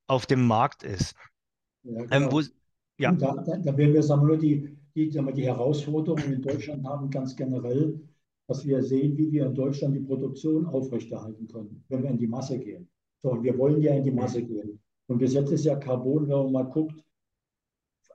[0.08, 1.16] auf dem Markt ist.
[1.84, 2.32] Ja, Ähm, genau.
[2.32, 2.42] wo,
[2.98, 6.86] ja, da, da, da werden wir sagen wir nur die, die, die Herausforderungen in Deutschland
[6.86, 8.00] haben ganz generell,
[8.48, 12.28] dass wir sehen, wie wir in Deutschland die Produktion aufrechterhalten können, wenn wir in die
[12.28, 12.90] Masse gehen.
[13.22, 14.80] So, und wir wollen ja in die Masse gehen.
[15.08, 17.04] Und bis jetzt ist ja Carbon, wenn man mal guckt,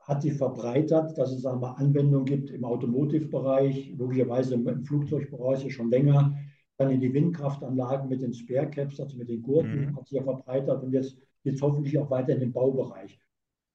[0.03, 5.91] hat sich verbreitert, dass es sagen wir, Anwendungen gibt im Automotive-Bereich, logischerweise im, Flugzeugbereich schon
[5.91, 6.35] länger,
[6.79, 9.97] dann in die Windkraftanlagen mit den Spare Caps, also mit den Gurten, Mhm.
[9.97, 13.19] hat sich ja verbreitert und jetzt, jetzt hoffentlich auch weiter in den Baubereich.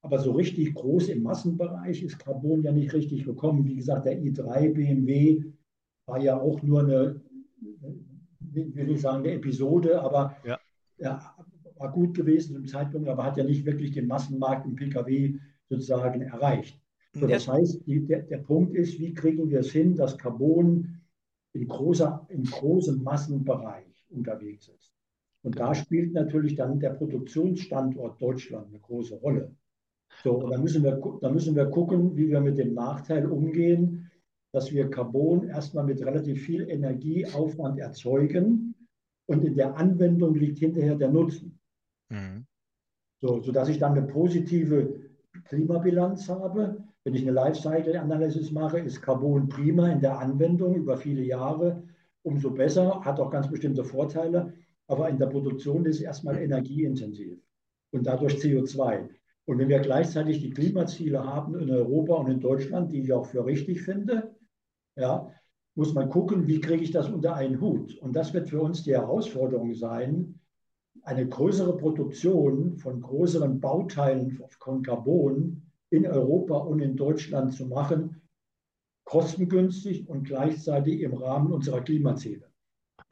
[0.01, 3.65] Aber so richtig groß im Massenbereich ist Carbon ja nicht richtig gekommen.
[3.65, 5.43] Wie gesagt, der i3 BMW
[6.05, 7.21] war ja auch nur eine,
[8.39, 10.59] wie will ich sagen, eine Episode, aber Ja.
[10.97, 11.35] ja,
[11.77, 15.39] war gut gewesen zum Zeitpunkt, aber hat ja nicht wirklich den Massenmarkt im Pkw
[15.69, 16.79] sozusagen erreicht.
[17.13, 21.01] So, das heißt, die, der, der Punkt ist, wie kriegen wir es hin, dass Carbon
[21.53, 24.93] in, großer, in großem Massenbereich unterwegs ist.
[25.43, 29.55] Und da spielt natürlich dann der Produktionsstandort Deutschland eine große Rolle.
[30.23, 34.02] So, und da müssen, wir, da müssen wir gucken, wie wir mit dem Nachteil umgehen,
[34.53, 38.75] dass wir Carbon erstmal mit relativ viel Energieaufwand erzeugen
[39.25, 41.59] und in der Anwendung liegt hinterher der Nutzen.
[42.09, 42.45] Mhm.
[43.19, 45.01] So, sodass ich dann eine positive
[45.45, 46.83] Klimabilanz habe.
[47.03, 51.83] Wenn ich eine Lifecycle-Analysis mache, ist Carbon prima in der Anwendung über viele Jahre.
[52.21, 54.53] Umso besser, hat auch ganz bestimmte Vorteile.
[54.87, 57.39] Aber in der Produktion ist es erstmal energieintensiv.
[57.91, 59.07] und dadurch CO2.
[59.45, 63.25] Und wenn wir gleichzeitig die Klimaziele haben in Europa und in Deutschland, die ich auch
[63.25, 64.32] für richtig finde,
[64.95, 65.31] ja,
[65.75, 67.95] muss man gucken, wie kriege ich das unter einen Hut.
[67.97, 70.39] Und das wird für uns die Herausforderung sein,
[71.01, 78.21] eine größere Produktion von größeren Bauteilen von Carbon in Europa und in Deutschland zu machen,
[79.03, 82.53] kostengünstig und gleichzeitig im Rahmen unserer Klimaziele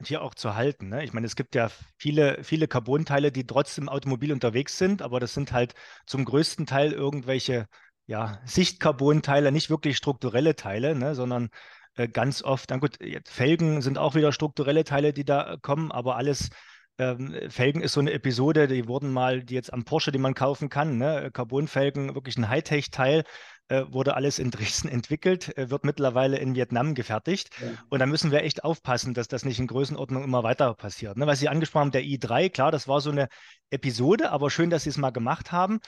[0.06, 0.88] hier auch zu halten.
[0.88, 1.04] Ne?
[1.04, 5.34] Ich meine, es gibt ja viele, viele Carbonteile, die trotzdem Automobil unterwegs sind, aber das
[5.34, 5.74] sind halt
[6.06, 7.66] zum größten Teil irgendwelche
[8.12, 11.14] ja, Sichtcarbonteile, nicht wirklich strukturelle Teile, ne?
[11.14, 11.48] sondern
[11.94, 16.16] äh, ganz oft, dann gut, Felgen sind auch wieder strukturelle Teile, die da kommen, aber
[16.16, 16.50] alles
[16.98, 20.34] ähm, Felgen ist so eine Episode, die wurden mal, die jetzt am Porsche, die man
[20.34, 21.30] kaufen kann, ne?
[21.32, 23.24] Carbonfelgen, wirklich ein Hightech-Teil,
[23.68, 27.48] äh, wurde alles in Dresden entwickelt, äh, wird mittlerweile in Vietnam gefertigt.
[27.62, 27.68] Ja.
[27.88, 31.16] Und da müssen wir echt aufpassen, dass das nicht in Größenordnung immer weiter passiert.
[31.16, 31.26] Ne?
[31.26, 33.28] Was Sie angesprochen haben, der i3, klar, das war so eine
[33.70, 35.80] Episode, aber schön, dass Sie es mal gemacht haben.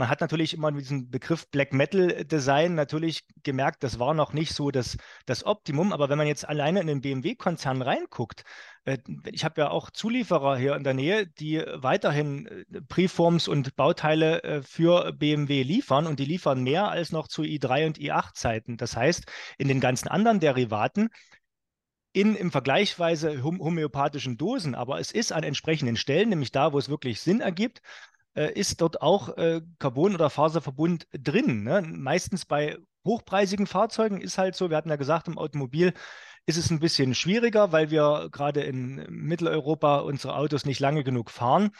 [0.00, 4.32] Man hat natürlich immer mit diesem Begriff Black Metal Design natürlich gemerkt, das war noch
[4.32, 5.92] nicht so das, das Optimum.
[5.92, 8.44] Aber wenn man jetzt alleine in den BMW-Konzern reinguckt,
[8.86, 8.96] äh,
[9.30, 14.42] ich habe ja auch Zulieferer hier in der Nähe, die weiterhin äh, Preforms und Bauteile
[14.42, 18.78] äh, für BMW liefern und die liefern mehr als noch zu i3 und i8-Zeiten.
[18.78, 21.10] Das heißt, in den ganzen anderen Derivaten
[22.12, 26.88] in im vergleichsweise homöopathischen Dosen, aber es ist an entsprechenden Stellen, nämlich da, wo es
[26.88, 27.82] wirklich Sinn ergibt,
[28.34, 31.64] äh, ist dort auch äh, Carbon- oder Faserverbund drin.
[31.64, 31.82] Ne?
[31.82, 35.94] Meistens bei hochpreisigen Fahrzeugen ist halt so, wir hatten ja gesagt, im Automobil
[36.46, 41.30] ist es ein bisschen schwieriger, weil wir gerade in Mitteleuropa unsere Autos nicht lange genug
[41.30, 41.70] fahren.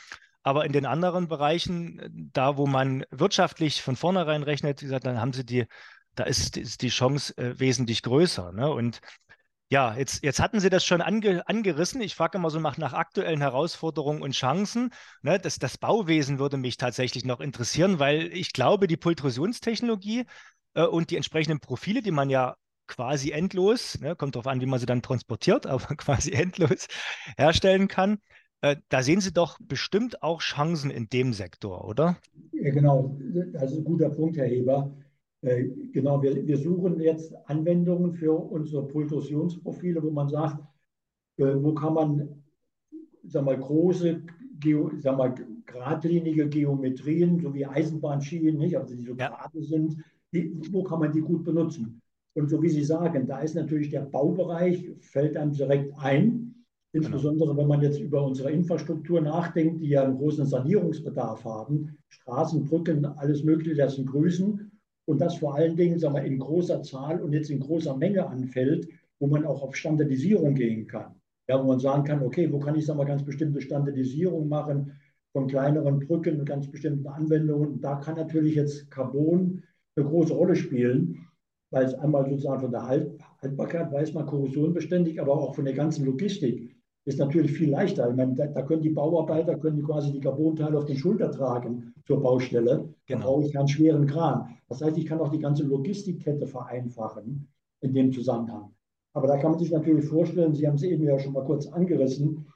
[0.42, 5.20] Aber in den anderen Bereichen, da wo man wirtschaftlich von vornherein rechnet, wie gesagt, dann
[5.20, 5.66] haben sie die,
[6.14, 8.52] da ist, ist die Chance äh, wesentlich größer.
[8.52, 8.70] Ne?
[8.70, 9.00] Und
[9.70, 12.00] ja, jetzt, jetzt hatten Sie das schon ange, angerissen.
[12.00, 14.90] Ich frage immer so nach, nach aktuellen Herausforderungen und Chancen.
[15.22, 20.24] Ne, das, das Bauwesen würde mich tatsächlich noch interessieren, weil ich glaube, die Pultrusionstechnologie
[20.74, 22.56] äh, und die entsprechenden Profile, die man ja
[22.88, 26.88] quasi endlos, ne, kommt darauf an, wie man sie dann transportiert, aber quasi endlos
[27.38, 28.18] herstellen kann.
[28.62, 32.18] Äh, da sehen Sie doch bestimmt auch Chancen in dem Sektor, oder?
[32.52, 33.16] Ja, genau.
[33.52, 34.90] Das ist ein guter Punkt, Herr Heber.
[35.42, 40.62] Äh, genau, wir, wir suchen jetzt Anwendungen für unsere Pultrusionsprofile, wo man sagt,
[41.36, 42.40] äh, wo kann man
[43.24, 44.22] sag mal, große,
[44.58, 45.34] Geo, sag mal,
[45.66, 49.28] geradlinige Geometrien, so wie Eisenbahnschienen, nicht, also die so ja.
[49.28, 49.96] gerade sind,
[50.32, 52.00] die, wo kann man die gut benutzen?
[52.34, 56.54] Und so wie Sie sagen, da ist natürlich der Baubereich, fällt einem direkt ein.
[56.92, 61.96] Insbesondere wenn man jetzt über unsere Infrastruktur nachdenkt, die ja einen großen Sanierungsbedarf haben.
[62.08, 64.69] Straßen, Brücken, alles Mögliche, das sind Grüßen
[65.10, 68.28] und das vor allen Dingen sagen wir, in großer Zahl und jetzt in großer Menge
[68.28, 71.16] anfällt, wo man auch auf Standardisierung gehen kann.
[71.48, 74.92] Ja, wo man sagen kann, okay, wo kann ich sagen wir, ganz bestimmte Standardisierung machen
[75.32, 77.80] von kleineren Brücken und ganz bestimmten Anwendungen.
[77.80, 79.64] Da kann natürlich jetzt Carbon
[79.96, 81.26] eine große Rolle spielen,
[81.70, 85.74] weil es einmal sozusagen von der halt Haltbarkeit weiß man, korrosionbeständig, aber auch von der
[85.74, 88.10] ganzen Logistik ist natürlich viel leichter.
[88.10, 91.94] Ich meine, da, da, können die Bauarbeiter können quasi die Carbonteile auf den Schulter tragen
[92.06, 92.92] zur Baustelle.
[93.06, 93.20] Genau.
[93.20, 94.56] Da brauche ich keinen schweren Kran.
[94.68, 97.48] Das heißt, ich kann auch die ganze Logistikkette vereinfachen
[97.80, 98.70] in dem Zusammenhang.
[99.12, 101.66] Aber da kann man sich natürlich vorstellen, Sie haben es eben ja schon mal kurz
[101.66, 102.46] angerissen,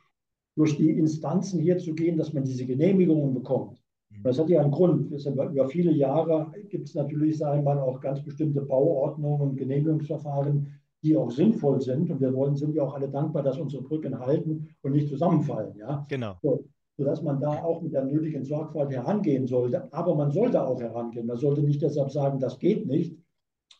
[0.57, 3.83] durch die Instanzen hier zu gehen, dass man diese Genehmigungen bekommt.
[4.11, 4.22] Mhm.
[4.22, 5.11] Das hat ja einen Grund.
[5.11, 10.68] Über viele Jahre gibt es natürlich, sagen wir mal, auch ganz bestimmte Bauordnungen und Genehmigungsverfahren,
[11.04, 12.10] die auch sinnvoll sind.
[12.10, 15.76] Und wir wollen, sind ja auch alle dankbar, dass unsere Brücken halten und nicht zusammenfallen.
[15.76, 16.06] Ja?
[16.08, 16.36] Genau.
[16.42, 16.64] So,
[16.96, 19.92] sodass man da auch mit der nötigen Sorgfalt herangehen sollte.
[19.92, 21.26] Aber man sollte auch herangehen.
[21.26, 23.16] Man sollte nicht deshalb sagen, das geht nicht,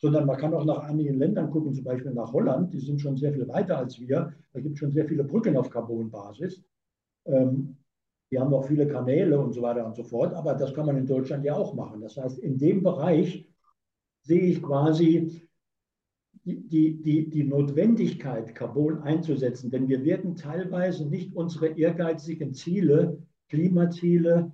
[0.01, 2.75] sondern man kann auch nach einigen Ländern gucken, zum Beispiel nach Holland.
[2.75, 4.33] Die sind schon sehr viel weiter als wir.
[4.53, 6.63] Da gibt es schon sehr viele Brücken auf Carbonbasis.
[7.25, 7.77] Ähm,
[8.31, 10.35] die haben auch viele Kanäle und so weiter und so fort.
[10.35, 12.03] Aber das kann man in Deutschland ja auch machen.
[12.03, 13.49] Das heißt, in dem Bereich
[14.23, 15.41] sehe ich quasi
[16.45, 24.53] die, die, die Notwendigkeit, Carbon einzusetzen, denn wir werden teilweise nicht unsere ehrgeizigen Ziele, Klimaziele,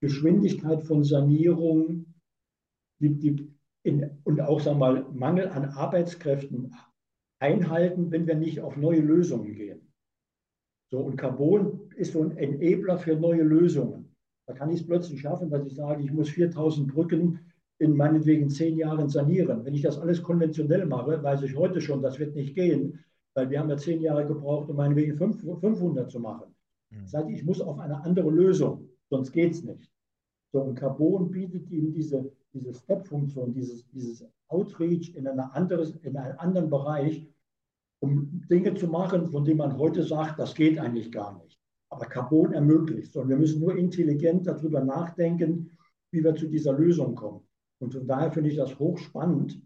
[0.00, 2.06] Geschwindigkeit von Sanierung
[3.00, 6.74] die, die in, und auch sagen wir mal, Mangel an Arbeitskräften
[7.38, 9.92] einhalten, wenn wir nicht auf neue Lösungen gehen.
[10.90, 14.16] So, und Carbon ist so ein Enabler für neue Lösungen.
[14.46, 17.40] Da kann ich es plötzlich schaffen, dass ich sage, ich muss 4000 Brücken
[17.78, 19.64] in meinetwegen zehn Jahren sanieren.
[19.64, 23.50] Wenn ich das alles konventionell mache, weiß ich heute schon, das wird nicht gehen, weil
[23.50, 26.54] wir haben ja zehn Jahre gebraucht, um meinetwegen 500 zu machen.
[26.90, 27.02] Hm.
[27.02, 29.90] Das heißt, ich muss auf eine andere Lösung, sonst geht es nicht.
[30.52, 36.16] So, und Carbon bietet ihm diese, diese Step-Funktion, dieses, dieses Outreach in, eine anderes, in
[36.16, 37.26] einen anderen Bereich,
[38.00, 41.58] um Dinge zu machen, von denen man heute sagt, das geht eigentlich gar nicht.
[41.90, 43.16] Aber Carbon ermöglicht.
[43.16, 45.70] Und wir müssen nur intelligent darüber nachdenken,
[46.10, 47.47] wie wir zu dieser Lösung kommen.
[47.80, 49.60] Und von daher finde ich das hochspannend,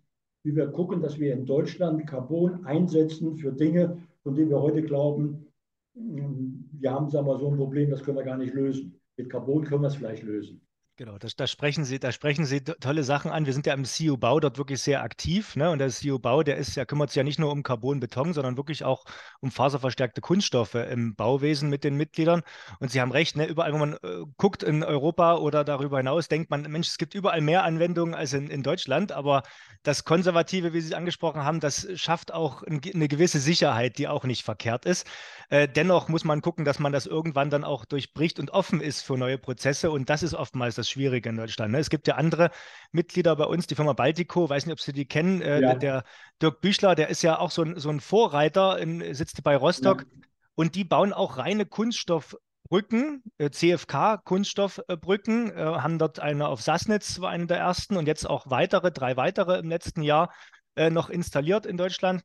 [0.45, 4.83] wie wir gucken, dass wir in Deutschland Carbon einsetzen für Dinge, von denen wir heute
[4.83, 5.47] glauben,
[5.95, 8.99] wir haben sagen wir, so ein Problem, das können wir gar nicht lösen.
[9.17, 10.61] Mit Carbon können wir es vielleicht lösen.
[10.97, 13.47] Genau, da, da, sprechen Sie, da sprechen Sie tolle Sachen an.
[13.47, 15.57] Wir sind ja im CU Bau dort wirklich sehr aktiv.
[15.57, 15.71] Ne?
[15.71, 18.59] Und der CU Bau, der ist ja, kümmert sich ja nicht nur um Carbon-Beton, sondern
[18.59, 19.05] wirklich auch
[19.41, 22.43] um faserverstärkte Kunststoffe im Bauwesen mit den Mitgliedern.
[22.79, 23.47] Und Sie haben recht, ne?
[23.47, 27.15] überall, wo man äh, guckt in Europa oder darüber hinaus, denkt man, Mensch, es gibt
[27.15, 29.13] überall mehr Anwendungen als in, in Deutschland.
[29.13, 29.45] Aber
[29.83, 34.09] das Konservative, wie Sie es angesprochen haben, das schafft auch ein, eine gewisse Sicherheit, die
[34.09, 35.07] auch nicht verkehrt ist.
[35.49, 39.01] Äh, dennoch muss man gucken, dass man das irgendwann dann auch durchbricht und offen ist
[39.03, 39.91] für neue Prozesse.
[39.91, 41.73] Und das ist oftmals das das Schwierige in Deutschland.
[41.73, 41.79] Ne?
[41.79, 42.51] Es gibt ja andere
[42.91, 45.41] Mitglieder bei uns, die Firma Baltico, weiß nicht, ob Sie die kennen.
[45.41, 45.75] Äh, ja.
[45.75, 46.05] Der
[46.41, 50.03] Dirk Büchler, der ist ja auch so ein, so ein Vorreiter, in, sitzt bei Rostock
[50.03, 50.27] ja.
[50.55, 57.31] und die bauen auch reine Kunststoffbrücken, äh, CFK-Kunststoffbrücken, äh, haben dort eine auf Sassnitz, war
[57.31, 60.33] eine der ersten und jetzt auch weitere, drei weitere im letzten Jahr
[60.77, 62.23] äh, noch installiert in Deutschland.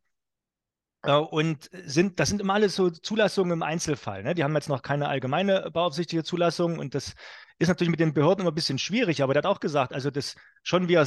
[1.03, 4.23] Äh, und sind, das sind immer alles so Zulassungen im Einzelfall.
[4.23, 4.35] Ne?
[4.35, 7.13] Die haben jetzt noch keine allgemeine bauaufsichtige Zulassung und das
[7.59, 10.11] ist natürlich mit den Behörden immer ein bisschen schwierig, aber der hat auch gesagt, also
[10.11, 10.35] das
[10.67, 11.01] schon, wie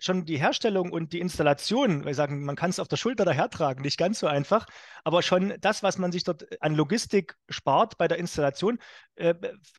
[0.00, 3.82] schon die Herstellung und die Installation, wir sagen, man kann es auf der Schulter dahertragen,
[3.82, 4.66] nicht ganz so einfach,
[5.04, 8.80] aber schon das, was man sich dort an Logistik spart bei der Installation,
[9.14, 9.34] äh,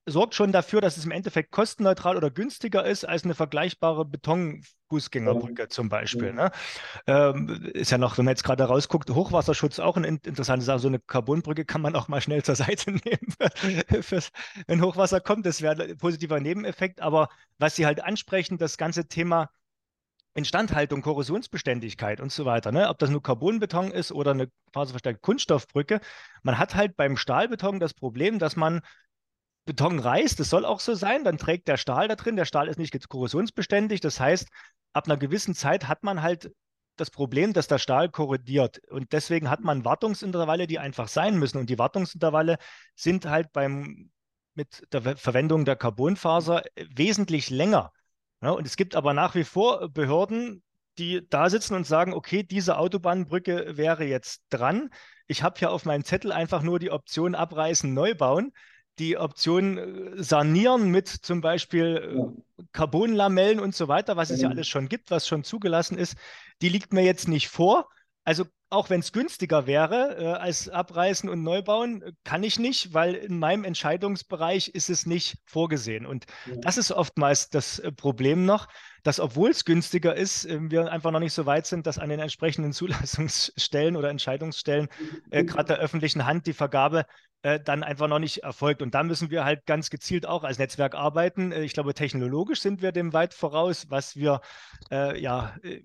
[0.05, 5.63] sorgt schon dafür, dass es im Endeffekt kostenneutral oder günstiger ist als eine vergleichbare Betonfußgängerbrücke
[5.63, 5.69] ja.
[5.69, 6.27] zum Beispiel.
[6.27, 6.34] Ja.
[6.34, 6.51] Ne?
[7.08, 10.79] Ähm, ist ja noch, wenn man jetzt gerade rausguckt, Hochwasserschutz auch eine interessante Sache.
[10.79, 13.34] So eine Carbonbrücke kann man auch mal schnell zur Seite nehmen,
[14.67, 15.45] wenn Hochwasser kommt.
[15.45, 17.29] Das wäre positiver Nebeneffekt, aber
[17.60, 19.50] was Sie halt ansprechen, das ganze Thema
[20.34, 22.88] Instandhaltung, Korrosionsbeständigkeit und so weiter, ne?
[22.89, 26.00] ob das nur Carbonbeton ist oder eine faserverstärkte Kunststoffbrücke,
[26.43, 28.82] man hat halt beim Stahlbeton das Problem, dass man
[29.65, 32.67] Beton reißt, das soll auch so sein, dann trägt der Stahl da drin, der Stahl
[32.67, 34.48] ist nicht korrosionsbeständig, das heißt,
[34.93, 36.52] ab einer gewissen Zeit hat man halt
[36.95, 38.82] das Problem, dass der Stahl korrodiert.
[38.89, 41.58] Und deswegen hat man Wartungsintervalle, die einfach sein müssen.
[41.58, 42.58] Und die Wartungsintervalle
[42.95, 44.12] sind halt beim
[44.54, 47.93] mit der Verwendung der Carbonfaser äh, wesentlich länger.
[48.41, 50.63] Ja, und es gibt aber nach wie vor Behörden,
[50.97, 54.89] die da sitzen und sagen, okay, diese Autobahnbrücke wäre jetzt dran.
[55.28, 58.52] Ich habe hier auf meinem Zettel einfach nur die Option abreißen, neu bauen.
[58.97, 62.65] Die Option äh, sanieren mit zum Beispiel äh, ja.
[62.73, 64.36] Carbonlamellen und so weiter, was ja.
[64.36, 66.17] es ja alles schon gibt, was schon zugelassen ist,
[66.62, 67.89] die liegt mir jetzt nicht vor.
[68.25, 72.93] Also auch wenn es günstiger wäre äh, als abreißen und neu bauen, kann ich nicht,
[72.93, 76.05] weil in meinem Entscheidungsbereich ist es nicht vorgesehen.
[76.05, 76.55] Und ja.
[76.62, 78.67] das ist oftmals das äh, Problem noch,
[79.03, 82.10] dass obwohl es günstiger ist, äh, wir einfach noch nicht so weit sind, dass an
[82.10, 84.88] den entsprechenden Zulassungsstellen oder Entscheidungsstellen,
[85.32, 87.05] äh, gerade der öffentlichen Hand, die Vergabe
[87.41, 88.82] äh, dann einfach noch nicht erfolgt.
[88.82, 91.52] Und da müssen wir halt ganz gezielt auch als Netzwerk arbeiten.
[91.52, 94.41] Äh, ich glaube, technologisch sind wir dem weit voraus, was wir
[94.91, 95.80] äh, ja äh,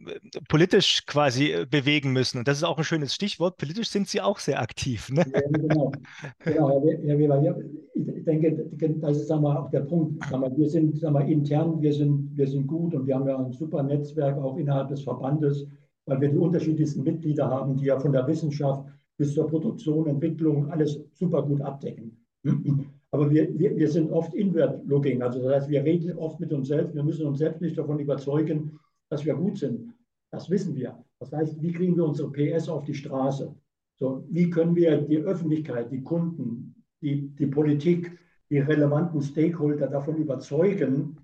[0.48, 2.38] politisch quasi bewegen müssen.
[2.38, 3.56] Und das ist auch ein schönes Stichwort.
[3.56, 5.10] Politisch sind Sie auch sehr aktiv.
[5.10, 5.24] Ne?
[5.32, 5.92] Ja, genau.
[6.40, 7.56] genau, Herr Weber.
[7.94, 10.24] Ich denke, das ist wir, auch der Punkt.
[10.56, 13.82] Wir, sind wir, intern, wir sind, wir sind gut und wir haben ja ein super
[13.82, 15.66] Netzwerk auch innerhalb des Verbandes,
[16.06, 18.84] weil wir die unterschiedlichsten Mitglieder haben, die ja von der Wissenschaft
[19.16, 22.24] bis zur Produktion, Entwicklung alles super gut abdecken.
[23.10, 26.68] Aber wir, wir, wir sind oft inward-looking, also das heißt, wir reden oft mit uns
[26.68, 29.94] selbst, wir müssen uns selbst nicht davon überzeugen, dass wir gut sind.
[30.32, 30.98] Das wissen wir.
[31.20, 33.54] Das heißt, wie kriegen wir unsere PS auf die Straße?
[33.96, 38.18] So, wie können wir die Öffentlichkeit, die Kunden, die, die Politik,
[38.50, 41.16] die relevanten Stakeholder davon überzeugen,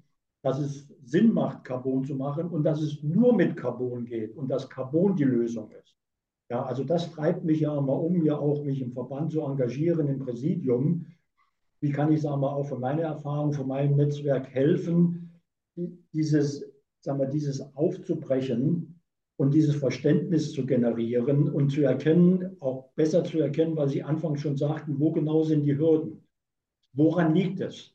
[0.42, 4.48] dass es Sinn macht, Carbon zu machen und dass es nur mit Carbon geht und
[4.48, 5.99] dass Carbon die Lösung ist.
[6.50, 10.08] Ja, also das treibt mich ja immer um, ja auch mich im Verband zu engagieren,
[10.08, 11.06] im Präsidium.
[11.80, 15.40] Wie kann ich, sagen wir, auch von meiner Erfahrung, von meinem Netzwerk helfen,
[16.12, 16.68] dieses,
[17.00, 19.00] sagen wir, dieses aufzubrechen
[19.36, 24.40] und dieses Verständnis zu generieren und zu erkennen, auch besser zu erkennen, weil Sie anfangs
[24.40, 26.26] schon sagten, wo genau sind die Hürden?
[26.92, 27.94] Woran liegt es?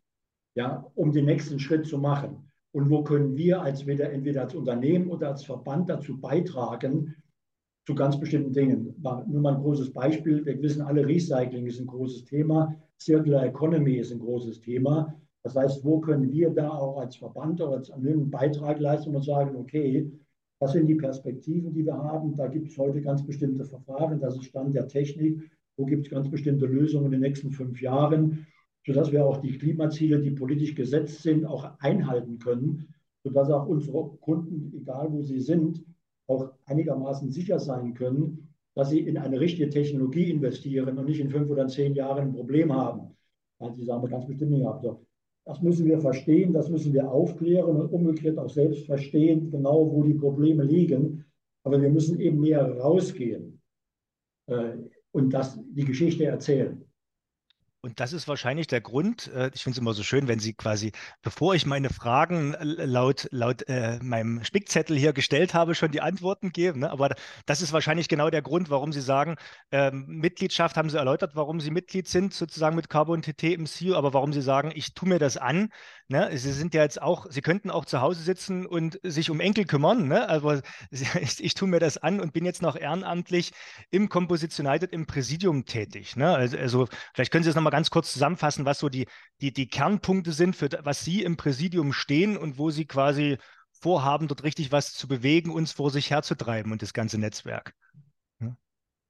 [0.55, 2.49] Ja, um den nächsten Schritt zu machen.
[2.71, 7.15] Und wo können wir als entweder als Unternehmen oder als Verband dazu beitragen,
[7.85, 8.95] zu ganz bestimmten Dingen.
[9.27, 10.45] Nur mal ein großes Beispiel.
[10.45, 12.75] Wir wissen alle, Recycling ist ein großes Thema.
[12.99, 15.13] Circular Economy ist ein großes Thema.
[15.43, 19.23] Das heißt, wo können wir da auch als Verband oder als einen Beitrag leisten und
[19.23, 20.11] sagen, okay,
[20.59, 22.35] das sind die Perspektiven, die wir haben.
[22.35, 24.19] Da gibt es heute ganz bestimmte Verfahren.
[24.19, 25.39] Das ist Stand der Technik.
[25.77, 28.47] Wo gibt es ganz bestimmte Lösungen in den nächsten fünf Jahren,
[28.85, 32.87] sodass wir auch die Klimaziele, die politisch gesetzt sind, auch einhalten können,
[33.23, 35.83] sodass auch unsere Kunden, egal wo sie sind,
[36.27, 41.29] auch einigermaßen sicher sein können, dass sie in eine richtige Technologie investieren und nicht in
[41.29, 43.15] fünf oder zehn Jahren ein Problem haben.
[43.59, 44.81] weil sie sagen, ganz bestimmt nicht ab.
[44.83, 45.05] So,
[45.45, 50.03] das müssen wir verstehen, das müssen wir aufklären und umgekehrt auch selbst verstehen, genau wo
[50.03, 51.23] die Probleme liegen.
[51.63, 53.61] Aber wir müssen eben mehr rausgehen
[54.47, 54.73] äh,
[55.11, 56.84] und das, die Geschichte erzählen.
[57.85, 59.27] Und das ist wahrscheinlich der Grund.
[59.27, 63.27] Äh, ich finde es immer so schön, wenn Sie quasi, bevor ich meine Fragen laut,
[63.29, 66.79] laut äh, meinem Spickzettel hier gestellt habe, schon die Antworten geben.
[66.79, 66.89] Ne?
[66.89, 67.13] Aber
[67.45, 69.35] das ist wahrscheinlich genau der Grund, warum Sie sagen,
[69.71, 73.95] ähm, Mitgliedschaft haben Sie erläutert, warum Sie Mitglied sind, sozusagen mit Carbon TT im CEO,
[73.95, 75.69] aber warum Sie sagen, ich tue mir das an.
[76.07, 76.29] Ne?
[76.37, 79.65] Sie sind ja jetzt auch, Sie könnten auch zu Hause sitzen und sich um Enkel
[79.65, 80.07] kümmern.
[80.07, 80.29] Ne?
[80.29, 83.53] Aber ich, ich tue mir das an und bin jetzt noch ehrenamtlich
[83.89, 86.15] im Composition United im Präsidium tätig.
[86.15, 86.29] Ne?
[86.29, 89.07] Also, also vielleicht können Sie das nochmal ganz kurz zusammenfassen, was so die,
[89.41, 93.37] die, die Kernpunkte sind, für was Sie im Präsidium stehen und wo Sie quasi
[93.71, 97.73] vorhaben, dort richtig was zu bewegen, uns vor sich herzutreiben und das ganze Netzwerk.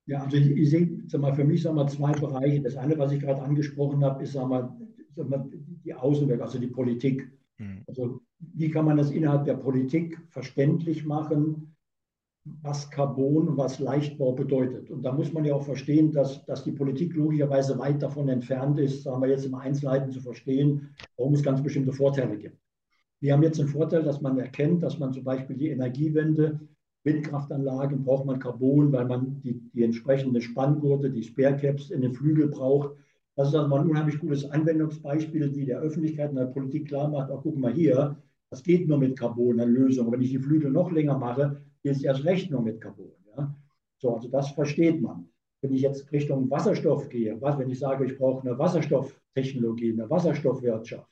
[0.07, 2.61] Ja, also ich, ich sehe sag mal, für mich sag mal, zwei Bereiche.
[2.61, 4.75] Das eine, was ich gerade angesprochen habe, ist sag mal,
[5.17, 7.31] die Außenwirkung, also die Politik.
[7.57, 7.83] Hm.
[7.87, 11.75] Also wie kann man das innerhalb der Politik verständlich machen,
[12.61, 14.91] was Carbon und was Leichtbau bedeutet.
[14.91, 18.79] Und da muss man ja auch verstehen, dass, dass die Politik logischerweise weit davon entfernt
[18.79, 22.57] ist, sagen wir jetzt im Einzelheiten zu verstehen, warum es ganz bestimmte Vorteile gibt.
[23.19, 26.59] Wir haben jetzt den Vorteil, dass man erkennt, dass man zum Beispiel die Energiewende,
[27.03, 32.47] Windkraftanlagen braucht man Carbon, weil man die, die entsprechende Spanngurte, die Sparecaps in den Flügel
[32.47, 32.95] braucht.
[33.35, 37.09] Das ist also mal ein unheimlich gutes Anwendungsbeispiel, die der Öffentlichkeit und der Politik klar
[37.09, 38.17] macht, auch guck mal hier,
[38.49, 40.11] das geht nur mit Carbon, eine Lösung.
[40.11, 43.11] Wenn ich die Flügel noch länger mache, geht es erst recht nur mit Carbon.
[43.35, 43.53] Ja?
[43.97, 45.27] So, also das versteht man.
[45.61, 50.09] Wenn ich jetzt Richtung Wasserstoff gehe, was, wenn ich sage, ich brauche eine Wasserstofftechnologie, eine
[50.09, 51.09] Wasserstoffwirtschaft,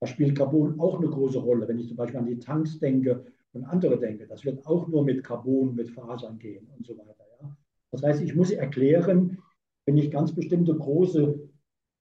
[0.00, 1.66] da spielt Carbon auch eine große Rolle.
[1.66, 5.04] Wenn ich zum Beispiel an die Tanks denke und andere denke, das wird auch nur
[5.04, 7.24] mit Carbon, mit Fasern gehen und so weiter.
[7.40, 7.56] Ja?
[7.92, 9.38] Das heißt, ich muss erklären,
[9.86, 11.48] wenn ich ganz bestimmte große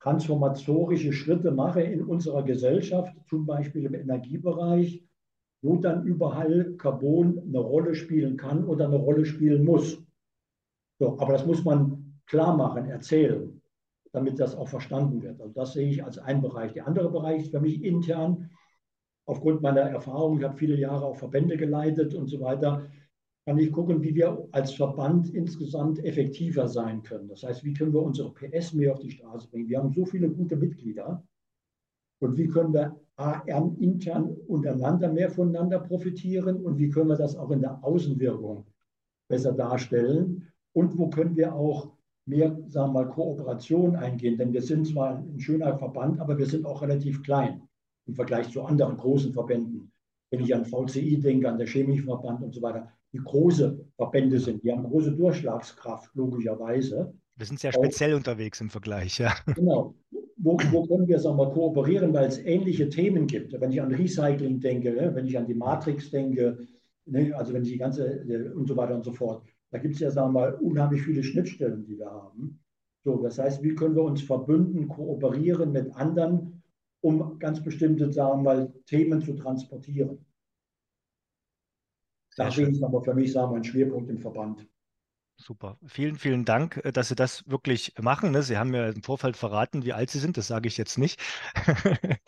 [0.03, 5.01] transformatorische Schritte mache in unserer Gesellschaft, zum Beispiel im Energiebereich,
[5.61, 9.97] wo dann überall Carbon eine Rolle spielen kann oder eine Rolle spielen muss.
[10.99, 13.61] So, aber das muss man klar machen, erzählen,
[14.11, 15.39] damit das auch verstanden wird.
[15.39, 16.73] Also das sehe ich als einen Bereich.
[16.73, 18.49] Der andere Bereich ist für mich intern,
[19.25, 22.89] aufgrund meiner Erfahrung, ich habe viele Jahre auch Verbände geleitet und so weiter,
[23.45, 27.27] kann ich gucken, wie wir als Verband insgesamt effektiver sein können.
[27.27, 29.67] Das heißt, wie können wir unsere PS mehr auf die Straße bringen?
[29.67, 31.23] Wir haben so viele gute Mitglieder.
[32.19, 32.95] Und wie können wir
[33.79, 38.65] intern untereinander mehr voneinander profitieren und wie können wir das auch in der Außenwirkung
[39.29, 41.91] besser darstellen und wo können wir auch
[42.25, 46.45] mehr, sagen wir mal, Kooperation eingehen, denn wir sind zwar ein schöner Verband, aber wir
[46.47, 47.67] sind auch relativ klein
[48.07, 49.92] im Vergleich zu anderen großen Verbänden.
[50.33, 54.39] Wenn ich an VCI denke, an der Chemischen Verband und so weiter, die große Verbände
[54.39, 57.13] sind, die haben große Durchschlagskraft, logischerweise.
[57.35, 59.33] Wir sind sehr speziell auch, unterwegs im Vergleich, ja.
[59.55, 59.93] Genau
[60.43, 63.59] wo, wo können wir sagen wir, kooperieren, weil es ähnliche Themen gibt.
[63.59, 66.57] Wenn ich an Recycling denke, ne, wenn ich an die Matrix denke,
[67.05, 69.95] ne, also wenn ich die ganze äh, und so weiter und so fort, da gibt
[69.95, 72.59] es ja sagen wir mal unheimlich viele Schnittstellen, die wir haben.
[73.05, 76.52] So, das heißt, wie können wir uns verbünden, kooperieren mit anderen,
[77.03, 80.25] um ganz bestimmte sagen wir mal, Themen zu transportieren.
[82.37, 84.67] Da sehe ich aber für mich sagen wir, einen Schwerpunkt im Verband.
[85.35, 85.77] Super.
[85.85, 88.31] Vielen, vielen Dank, äh, dass Sie das wirklich machen.
[88.31, 88.41] Ne?
[88.41, 90.37] Sie haben mir im Vorfeld verraten, wie alt Sie sind.
[90.37, 91.19] Das sage ich jetzt nicht.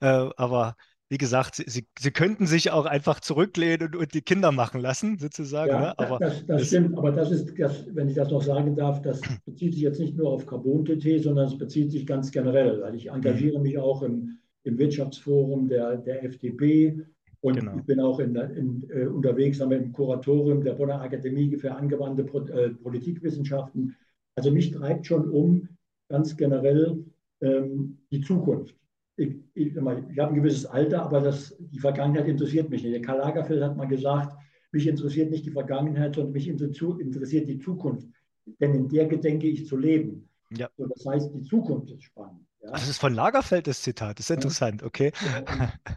[0.00, 0.76] Äh, aber
[1.08, 5.18] wie gesagt, Sie, Sie könnten sich auch einfach zurücklehnen und, und die Kinder machen lassen,
[5.18, 5.70] sozusagen.
[5.70, 5.98] Ja, ne?
[5.98, 6.98] aber das, das stimmt.
[6.98, 10.16] Aber das ist, das, wenn ich das noch sagen darf, das bezieht sich jetzt nicht
[10.16, 12.80] nur auf Carbon-TT, sondern es bezieht sich ganz generell.
[12.82, 13.62] Weil ich engagiere mhm.
[13.62, 17.06] mich auch im, im Wirtschaftsforum der, der FDP
[17.46, 17.76] und genau.
[17.76, 22.40] ich bin auch in, in, äh, unterwegs im Kuratorium der Bonner Akademie für angewandte Pro,
[22.40, 23.94] äh, Politikwissenschaften.
[24.34, 25.68] Also mich treibt schon um,
[26.08, 27.04] ganz generell,
[27.40, 28.74] ähm, die Zukunft.
[29.16, 32.94] Ich, ich, ich habe ein gewisses Alter, aber das, die Vergangenheit interessiert mich nicht.
[32.94, 34.36] Der Karl Lagerfeld hat mal gesagt,
[34.72, 38.08] mich interessiert nicht die Vergangenheit, sondern mich interessiert die Zukunft.
[38.60, 40.28] Denn in der gedenke ich zu leben.
[40.56, 40.68] Ja.
[40.76, 42.46] So, das heißt, die Zukunft ist spannend.
[42.62, 42.70] Ja.
[42.72, 45.12] Das ist von Lagerfeld das Zitat, das ist interessant, okay.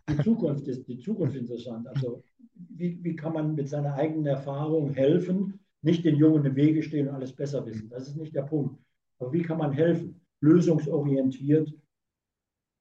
[0.10, 1.88] Die Zukunft ist die Zukunft interessant.
[1.88, 2.23] Also
[2.55, 7.08] wie, wie kann man mit seiner eigenen Erfahrung helfen, nicht den Jungen im Wege stehen
[7.08, 7.89] und alles besser wissen.
[7.89, 8.79] Das ist nicht der Punkt.
[9.19, 10.21] Aber wie kann man helfen?
[10.41, 11.73] Lösungsorientiert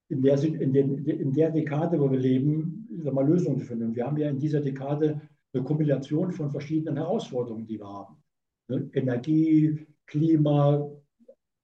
[0.09, 3.85] in der, in, den, in der Dekade, wo wir leben, mal, Lösungen zu finden.
[3.85, 5.21] Und wir haben ja in dieser Dekade
[5.53, 8.15] eine Kombination von verschiedenen Herausforderungen, die wir haben.
[8.67, 8.89] Ne?
[8.93, 10.89] Energie, Klima,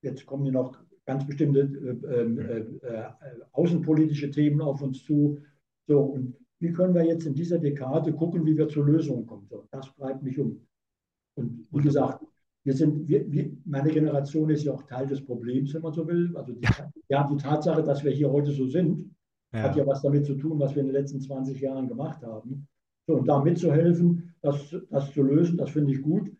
[0.02, 3.12] jetzt kommen noch ganz bestimmte äh, ähm, äh, äh,
[3.52, 5.40] außenpolitische Themen auf uns zu.
[5.88, 9.48] So, und wie können wir jetzt in dieser Dekade gucken, wie wir zu Lösungen kommen?
[9.50, 10.66] So, das bleibt mich um.
[11.36, 12.24] Und wie gesagt,
[12.66, 16.08] wir sind, wir, wir, meine Generation ist ja auch Teil des Problems, wenn man so
[16.08, 16.36] will.
[16.36, 16.68] Also die,
[17.10, 19.16] ja, die Tatsache, dass wir hier heute so sind,
[19.54, 19.62] ja.
[19.62, 22.68] hat ja was damit zu tun, was wir in den letzten 20 Jahren gemacht haben.
[23.06, 26.32] So, und da mitzuhelfen, das, das zu lösen, das finde ich gut.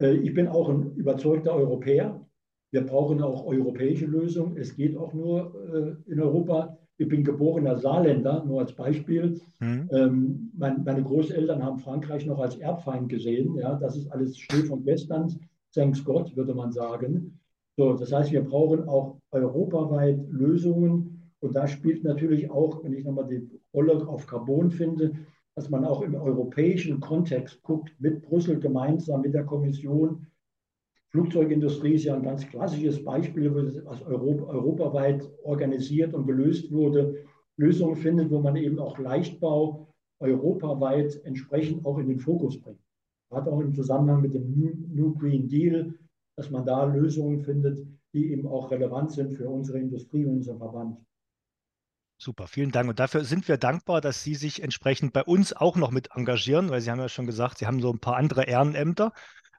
[0.00, 2.26] Äh, ich bin auch ein überzeugter Europäer.
[2.70, 4.56] Wir brauchen auch europäische Lösungen.
[4.56, 6.78] Es geht auch nur äh, in Europa.
[6.96, 9.38] Ich bin geborener Saarländer, nur als Beispiel.
[9.60, 9.88] Mhm.
[9.92, 13.54] Ähm, mein, meine Großeltern haben Frankreich noch als Erbfeind gesehen.
[13.56, 15.38] Ja, das ist alles Schnee von gestern.
[15.74, 17.40] Thanks Gott, würde man sagen.
[17.76, 21.32] So, das heißt, wir brauchen auch europaweit Lösungen.
[21.40, 25.14] Und da spielt natürlich auch, wenn ich nochmal die Rolle auf Carbon finde,
[25.54, 30.26] dass man auch im europäischen Kontext guckt, mit Brüssel gemeinsam, mit der Kommission.
[31.10, 33.54] Flugzeugindustrie ist ja ein ganz klassisches Beispiel,
[33.84, 37.24] was Europa, europaweit organisiert und gelöst wurde.
[37.56, 39.88] Lösungen findet, wo man eben auch Leichtbau
[40.20, 42.80] europaweit entsprechend auch in den Fokus bringt.
[43.30, 44.50] Gerade auch im Zusammenhang mit dem
[44.94, 45.94] New Green Deal,
[46.36, 50.58] dass man da Lösungen findet, die eben auch relevant sind für unsere Industrie und unseren
[50.58, 50.98] Verband.
[52.20, 52.88] Super, vielen Dank.
[52.88, 56.68] Und dafür sind wir dankbar, dass Sie sich entsprechend bei uns auch noch mit engagieren,
[56.68, 59.12] weil Sie haben ja schon gesagt, Sie haben so ein paar andere Ehrenämter.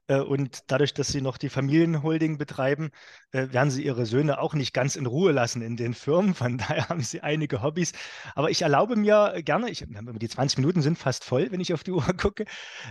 [0.09, 2.89] Äh, und dadurch, dass sie noch die Familienholding betreiben,
[3.31, 6.33] äh, werden sie ihre Söhne auch nicht ganz in Ruhe lassen in den Firmen.
[6.33, 7.93] Von daher haben sie einige Hobbys.
[8.35, 11.83] Aber ich erlaube mir gerne, ich, die 20 Minuten sind fast voll, wenn ich auf
[11.83, 12.45] die Uhr gucke.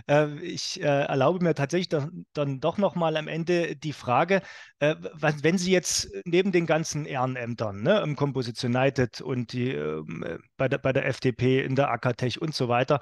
[0.09, 4.43] Äh, ich erlaube mir tatsächlich dann, doch noch mal am Ende die Frage,
[4.81, 10.69] wenn Sie jetzt neben den ganzen Ehrenämtern, ne, im Composition United und die, ähm, bei,
[10.69, 13.01] der, bei der FDP, in der Akatech und so weiter,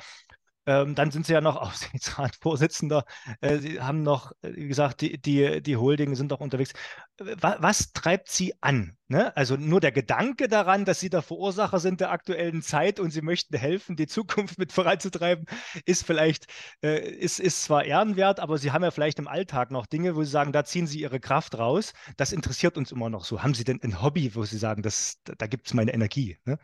[0.67, 3.05] ähm, dann sind sie ja noch Aufsichtsratsvorsitzender.
[3.41, 6.73] Äh, sie haben noch, äh, wie gesagt, die, die, die Holding sind auch unterwegs.
[7.19, 8.97] Was, was treibt sie an?
[9.09, 9.35] Ne?
[9.37, 13.23] Also nur der Gedanke daran, dass sie der Verursacher sind der aktuellen Zeit und sie
[13.23, 15.47] möchten helfen, die Zukunft mit voranzutreiben,
[15.85, 16.47] ist vielleicht,
[16.83, 20.25] äh, ist, ist zwar ehrenwert, aber sie haben ja vielleicht im Alltag noch Dinge, wo
[20.25, 21.93] sie sagen, da ziehen sie ihre Kraft raus.
[22.17, 23.43] Das interessiert uns immer noch so.
[23.43, 26.39] Haben sie denn ein Hobby, wo sie sagen, das, da gibt es meine Energie?
[26.45, 26.59] Ne?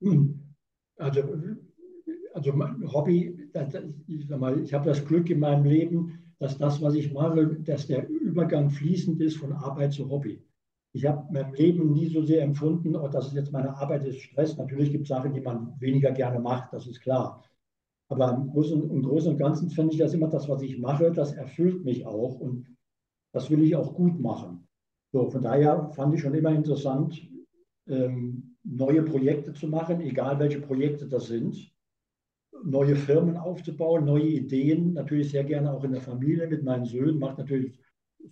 [0.00, 0.54] Hm.
[0.96, 1.22] Also
[2.34, 3.50] also mein Hobby,
[4.06, 7.46] ich, sag mal, ich habe das Glück in meinem Leben, dass das, was ich mache,
[7.64, 10.42] dass der Übergang fließend ist von Arbeit zu Hobby.
[10.92, 14.04] Ich habe in meinem Leben nie so sehr empfunden, oh, dass es jetzt meine Arbeit
[14.04, 14.56] ist Stress.
[14.56, 17.44] Natürlich gibt es Sachen, die man weniger gerne macht, das ist klar.
[18.08, 21.12] Aber im Großen, im Großen und Ganzen finde ich das immer das, was ich mache,
[21.12, 22.66] das erfüllt mich auch und
[23.32, 24.66] das will ich auch gut machen.
[25.12, 27.20] So, von daher fand ich schon immer interessant,
[27.86, 31.69] ähm, neue Projekte zu machen, egal welche Projekte das sind
[32.64, 37.18] neue Firmen aufzubauen, neue Ideen, natürlich sehr gerne auch in der Familie mit meinen Söhnen,
[37.18, 37.78] macht natürlich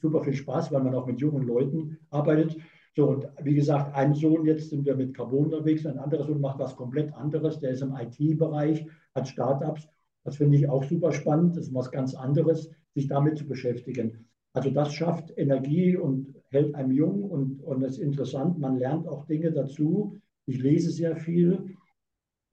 [0.00, 2.56] super viel Spaß, weil man auch mit jungen Leuten arbeitet.
[2.94, 6.40] So, und wie gesagt, ein Sohn, jetzt sind wir mit Carbon unterwegs, ein anderer Sohn
[6.40, 9.88] macht was komplett anderes, der ist im IT-Bereich, hat Startups.
[10.24, 14.26] Das finde ich auch super spannend, das ist was ganz anderes, sich damit zu beschäftigen.
[14.52, 18.58] Also das schafft Energie und hält einem jung und, und ist interessant.
[18.58, 20.16] Man lernt auch Dinge dazu.
[20.46, 21.76] Ich lese sehr viel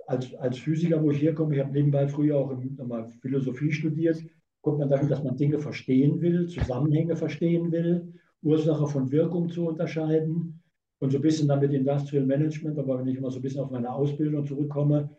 [0.08, 2.54] als, als Physiker, wo ich herkomme, ich habe nebenbei früher auch
[2.86, 4.24] mal Philosophie studiert,
[4.62, 9.68] kommt man dahin, dass man Dinge verstehen will, Zusammenhänge verstehen will, Ursache von Wirkung zu
[9.68, 10.62] unterscheiden
[11.00, 13.62] und so ein bisschen dann mit Industrial Management, aber wenn ich immer so ein bisschen
[13.62, 15.10] auf meine Ausbildung zurückkomme,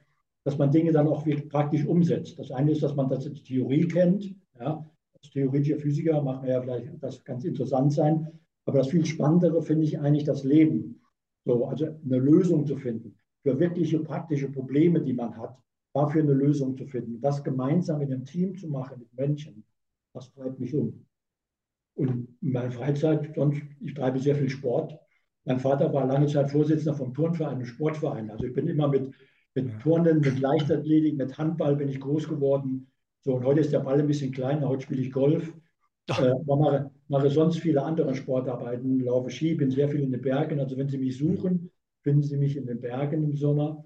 [0.44, 2.38] dass man Dinge dann auch praktisch umsetzt.
[2.38, 4.32] Das eine ist, dass man das als Theorie kennt.
[4.60, 8.28] Ja, als theoretischer Physiker macht man ja vielleicht das ganz interessant sein.
[8.64, 11.00] Aber das viel Spannendere finde ich eigentlich das Leben.
[11.44, 13.16] So, also eine Lösung zu finden
[13.46, 15.56] für wirkliche praktische Probleme, die man hat,
[15.94, 17.20] dafür eine Lösung zu finden.
[17.20, 19.64] Das gemeinsam in einem Team zu machen mit Menschen,
[20.12, 21.06] das treibt mich um.
[21.94, 24.98] Und in meiner Freizeit, sonst, ich treibe sehr viel Sport.
[25.44, 28.30] Mein Vater war lange Zeit Vorsitzender vom Turnverein und Sportverein.
[28.30, 29.14] Also ich bin immer mit,
[29.54, 32.88] mit Turnen, mit Leichtathletik, mit Handball bin ich groß geworden.
[33.22, 35.52] So, und heute ist der Ball ein bisschen kleiner, heute spiele ich Golf.
[36.08, 40.58] Äh, mache, mache sonst viele andere Sportarbeiten, laufe Ski, bin sehr viel in den Bergen.
[40.58, 41.70] Also wenn Sie mich suchen,
[42.06, 43.84] finden Sie mich in den Bergen im Sommer.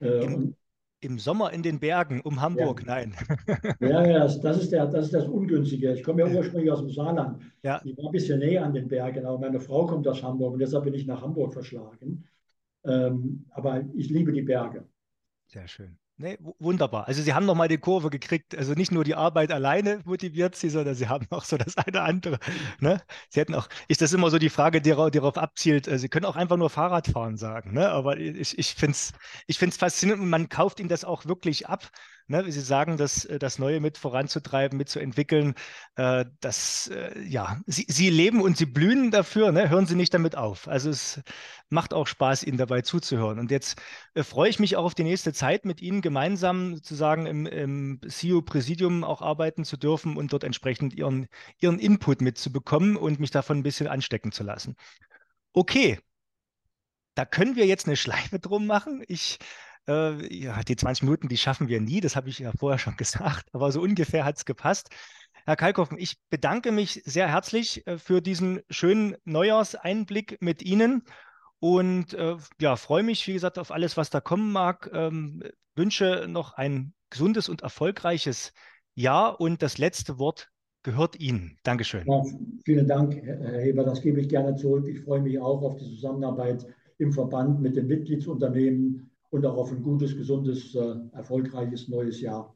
[0.00, 0.54] Äh, Im,
[1.00, 2.94] Im, Sommer in den Bergen um Hamburg, ja.
[2.94, 3.14] nein.
[3.80, 5.92] ja, ja, das, das, ist der, das ist das Ungünstige.
[5.94, 7.42] Ich komme ja ursprünglich aus dem Saarland.
[7.64, 7.82] Ja.
[7.84, 10.60] Ich war ein bisschen näher an den Bergen, aber meine Frau kommt aus Hamburg und
[10.60, 12.24] deshalb bin ich nach Hamburg verschlagen.
[12.84, 14.84] Ähm, aber ich liebe die Berge.
[15.48, 15.98] Sehr schön.
[16.16, 17.08] Nee, wunderbar.
[17.08, 18.56] Also Sie haben nochmal die Kurve gekriegt.
[18.56, 22.02] Also nicht nur die Arbeit alleine motiviert Sie, sondern Sie haben auch so das eine
[22.02, 22.38] andere.
[22.78, 23.02] Ne?
[23.30, 25.98] Sie hätten auch, ist das immer so die Frage, die darauf, die darauf abzielt, äh,
[25.98, 27.72] Sie können auch einfach nur Fahrradfahren sagen.
[27.72, 27.88] Ne?
[27.90, 29.12] Aber ich, ich finde es
[29.48, 31.90] ich find's faszinierend und man kauft Ihnen das auch wirklich ab.
[32.26, 35.54] Ne, wie Sie sagen, das, äh, das Neue mit voranzutreiben, mitzuentwickeln.
[35.96, 39.68] Äh, das, äh, ja, Sie, Sie leben und Sie blühen dafür, ne?
[39.68, 40.68] hören Sie nicht damit auf.
[40.68, 41.20] Also es
[41.68, 43.38] macht auch Spaß, Ihnen dabei zuzuhören.
[43.38, 43.80] Und jetzt
[44.14, 48.00] äh, freue ich mich auch auf die nächste Zeit, mit Ihnen gemeinsam sozusagen im, im
[48.06, 51.28] CEO-Präsidium auch arbeiten zu dürfen und dort entsprechend Ihren,
[51.60, 54.76] Ihren Input mitzubekommen und mich davon ein bisschen anstecken zu lassen.
[55.52, 56.00] Okay,
[57.14, 59.04] da können wir jetzt eine Schleife drum machen.
[59.06, 59.38] Ich
[59.88, 62.96] äh, ja, die 20 Minuten, die schaffen wir nie, das habe ich ja vorher schon
[62.96, 64.90] gesagt, aber so ungefähr hat es gepasst.
[65.46, 71.02] Herr Kalkofen, ich bedanke mich sehr herzlich äh, für diesen schönen Neujahrseinblick mit Ihnen
[71.60, 74.90] und äh, ja, freue mich, wie gesagt, auf alles, was da kommen mag.
[74.92, 75.42] Ähm,
[75.74, 78.52] wünsche noch ein gesundes und erfolgreiches
[78.94, 80.50] Jahr und das letzte Wort
[80.82, 81.56] gehört Ihnen.
[81.62, 82.06] Dankeschön.
[82.06, 82.22] Ja,
[82.64, 83.84] vielen Dank, Herr Heber.
[83.84, 84.86] Das gebe ich gerne zurück.
[84.88, 86.66] Ich freue mich auch auf die Zusammenarbeit
[86.98, 92.54] im Verband mit den Mitgliedsunternehmen und auch auf ein gutes, gesundes, äh, erfolgreiches neues Jahr.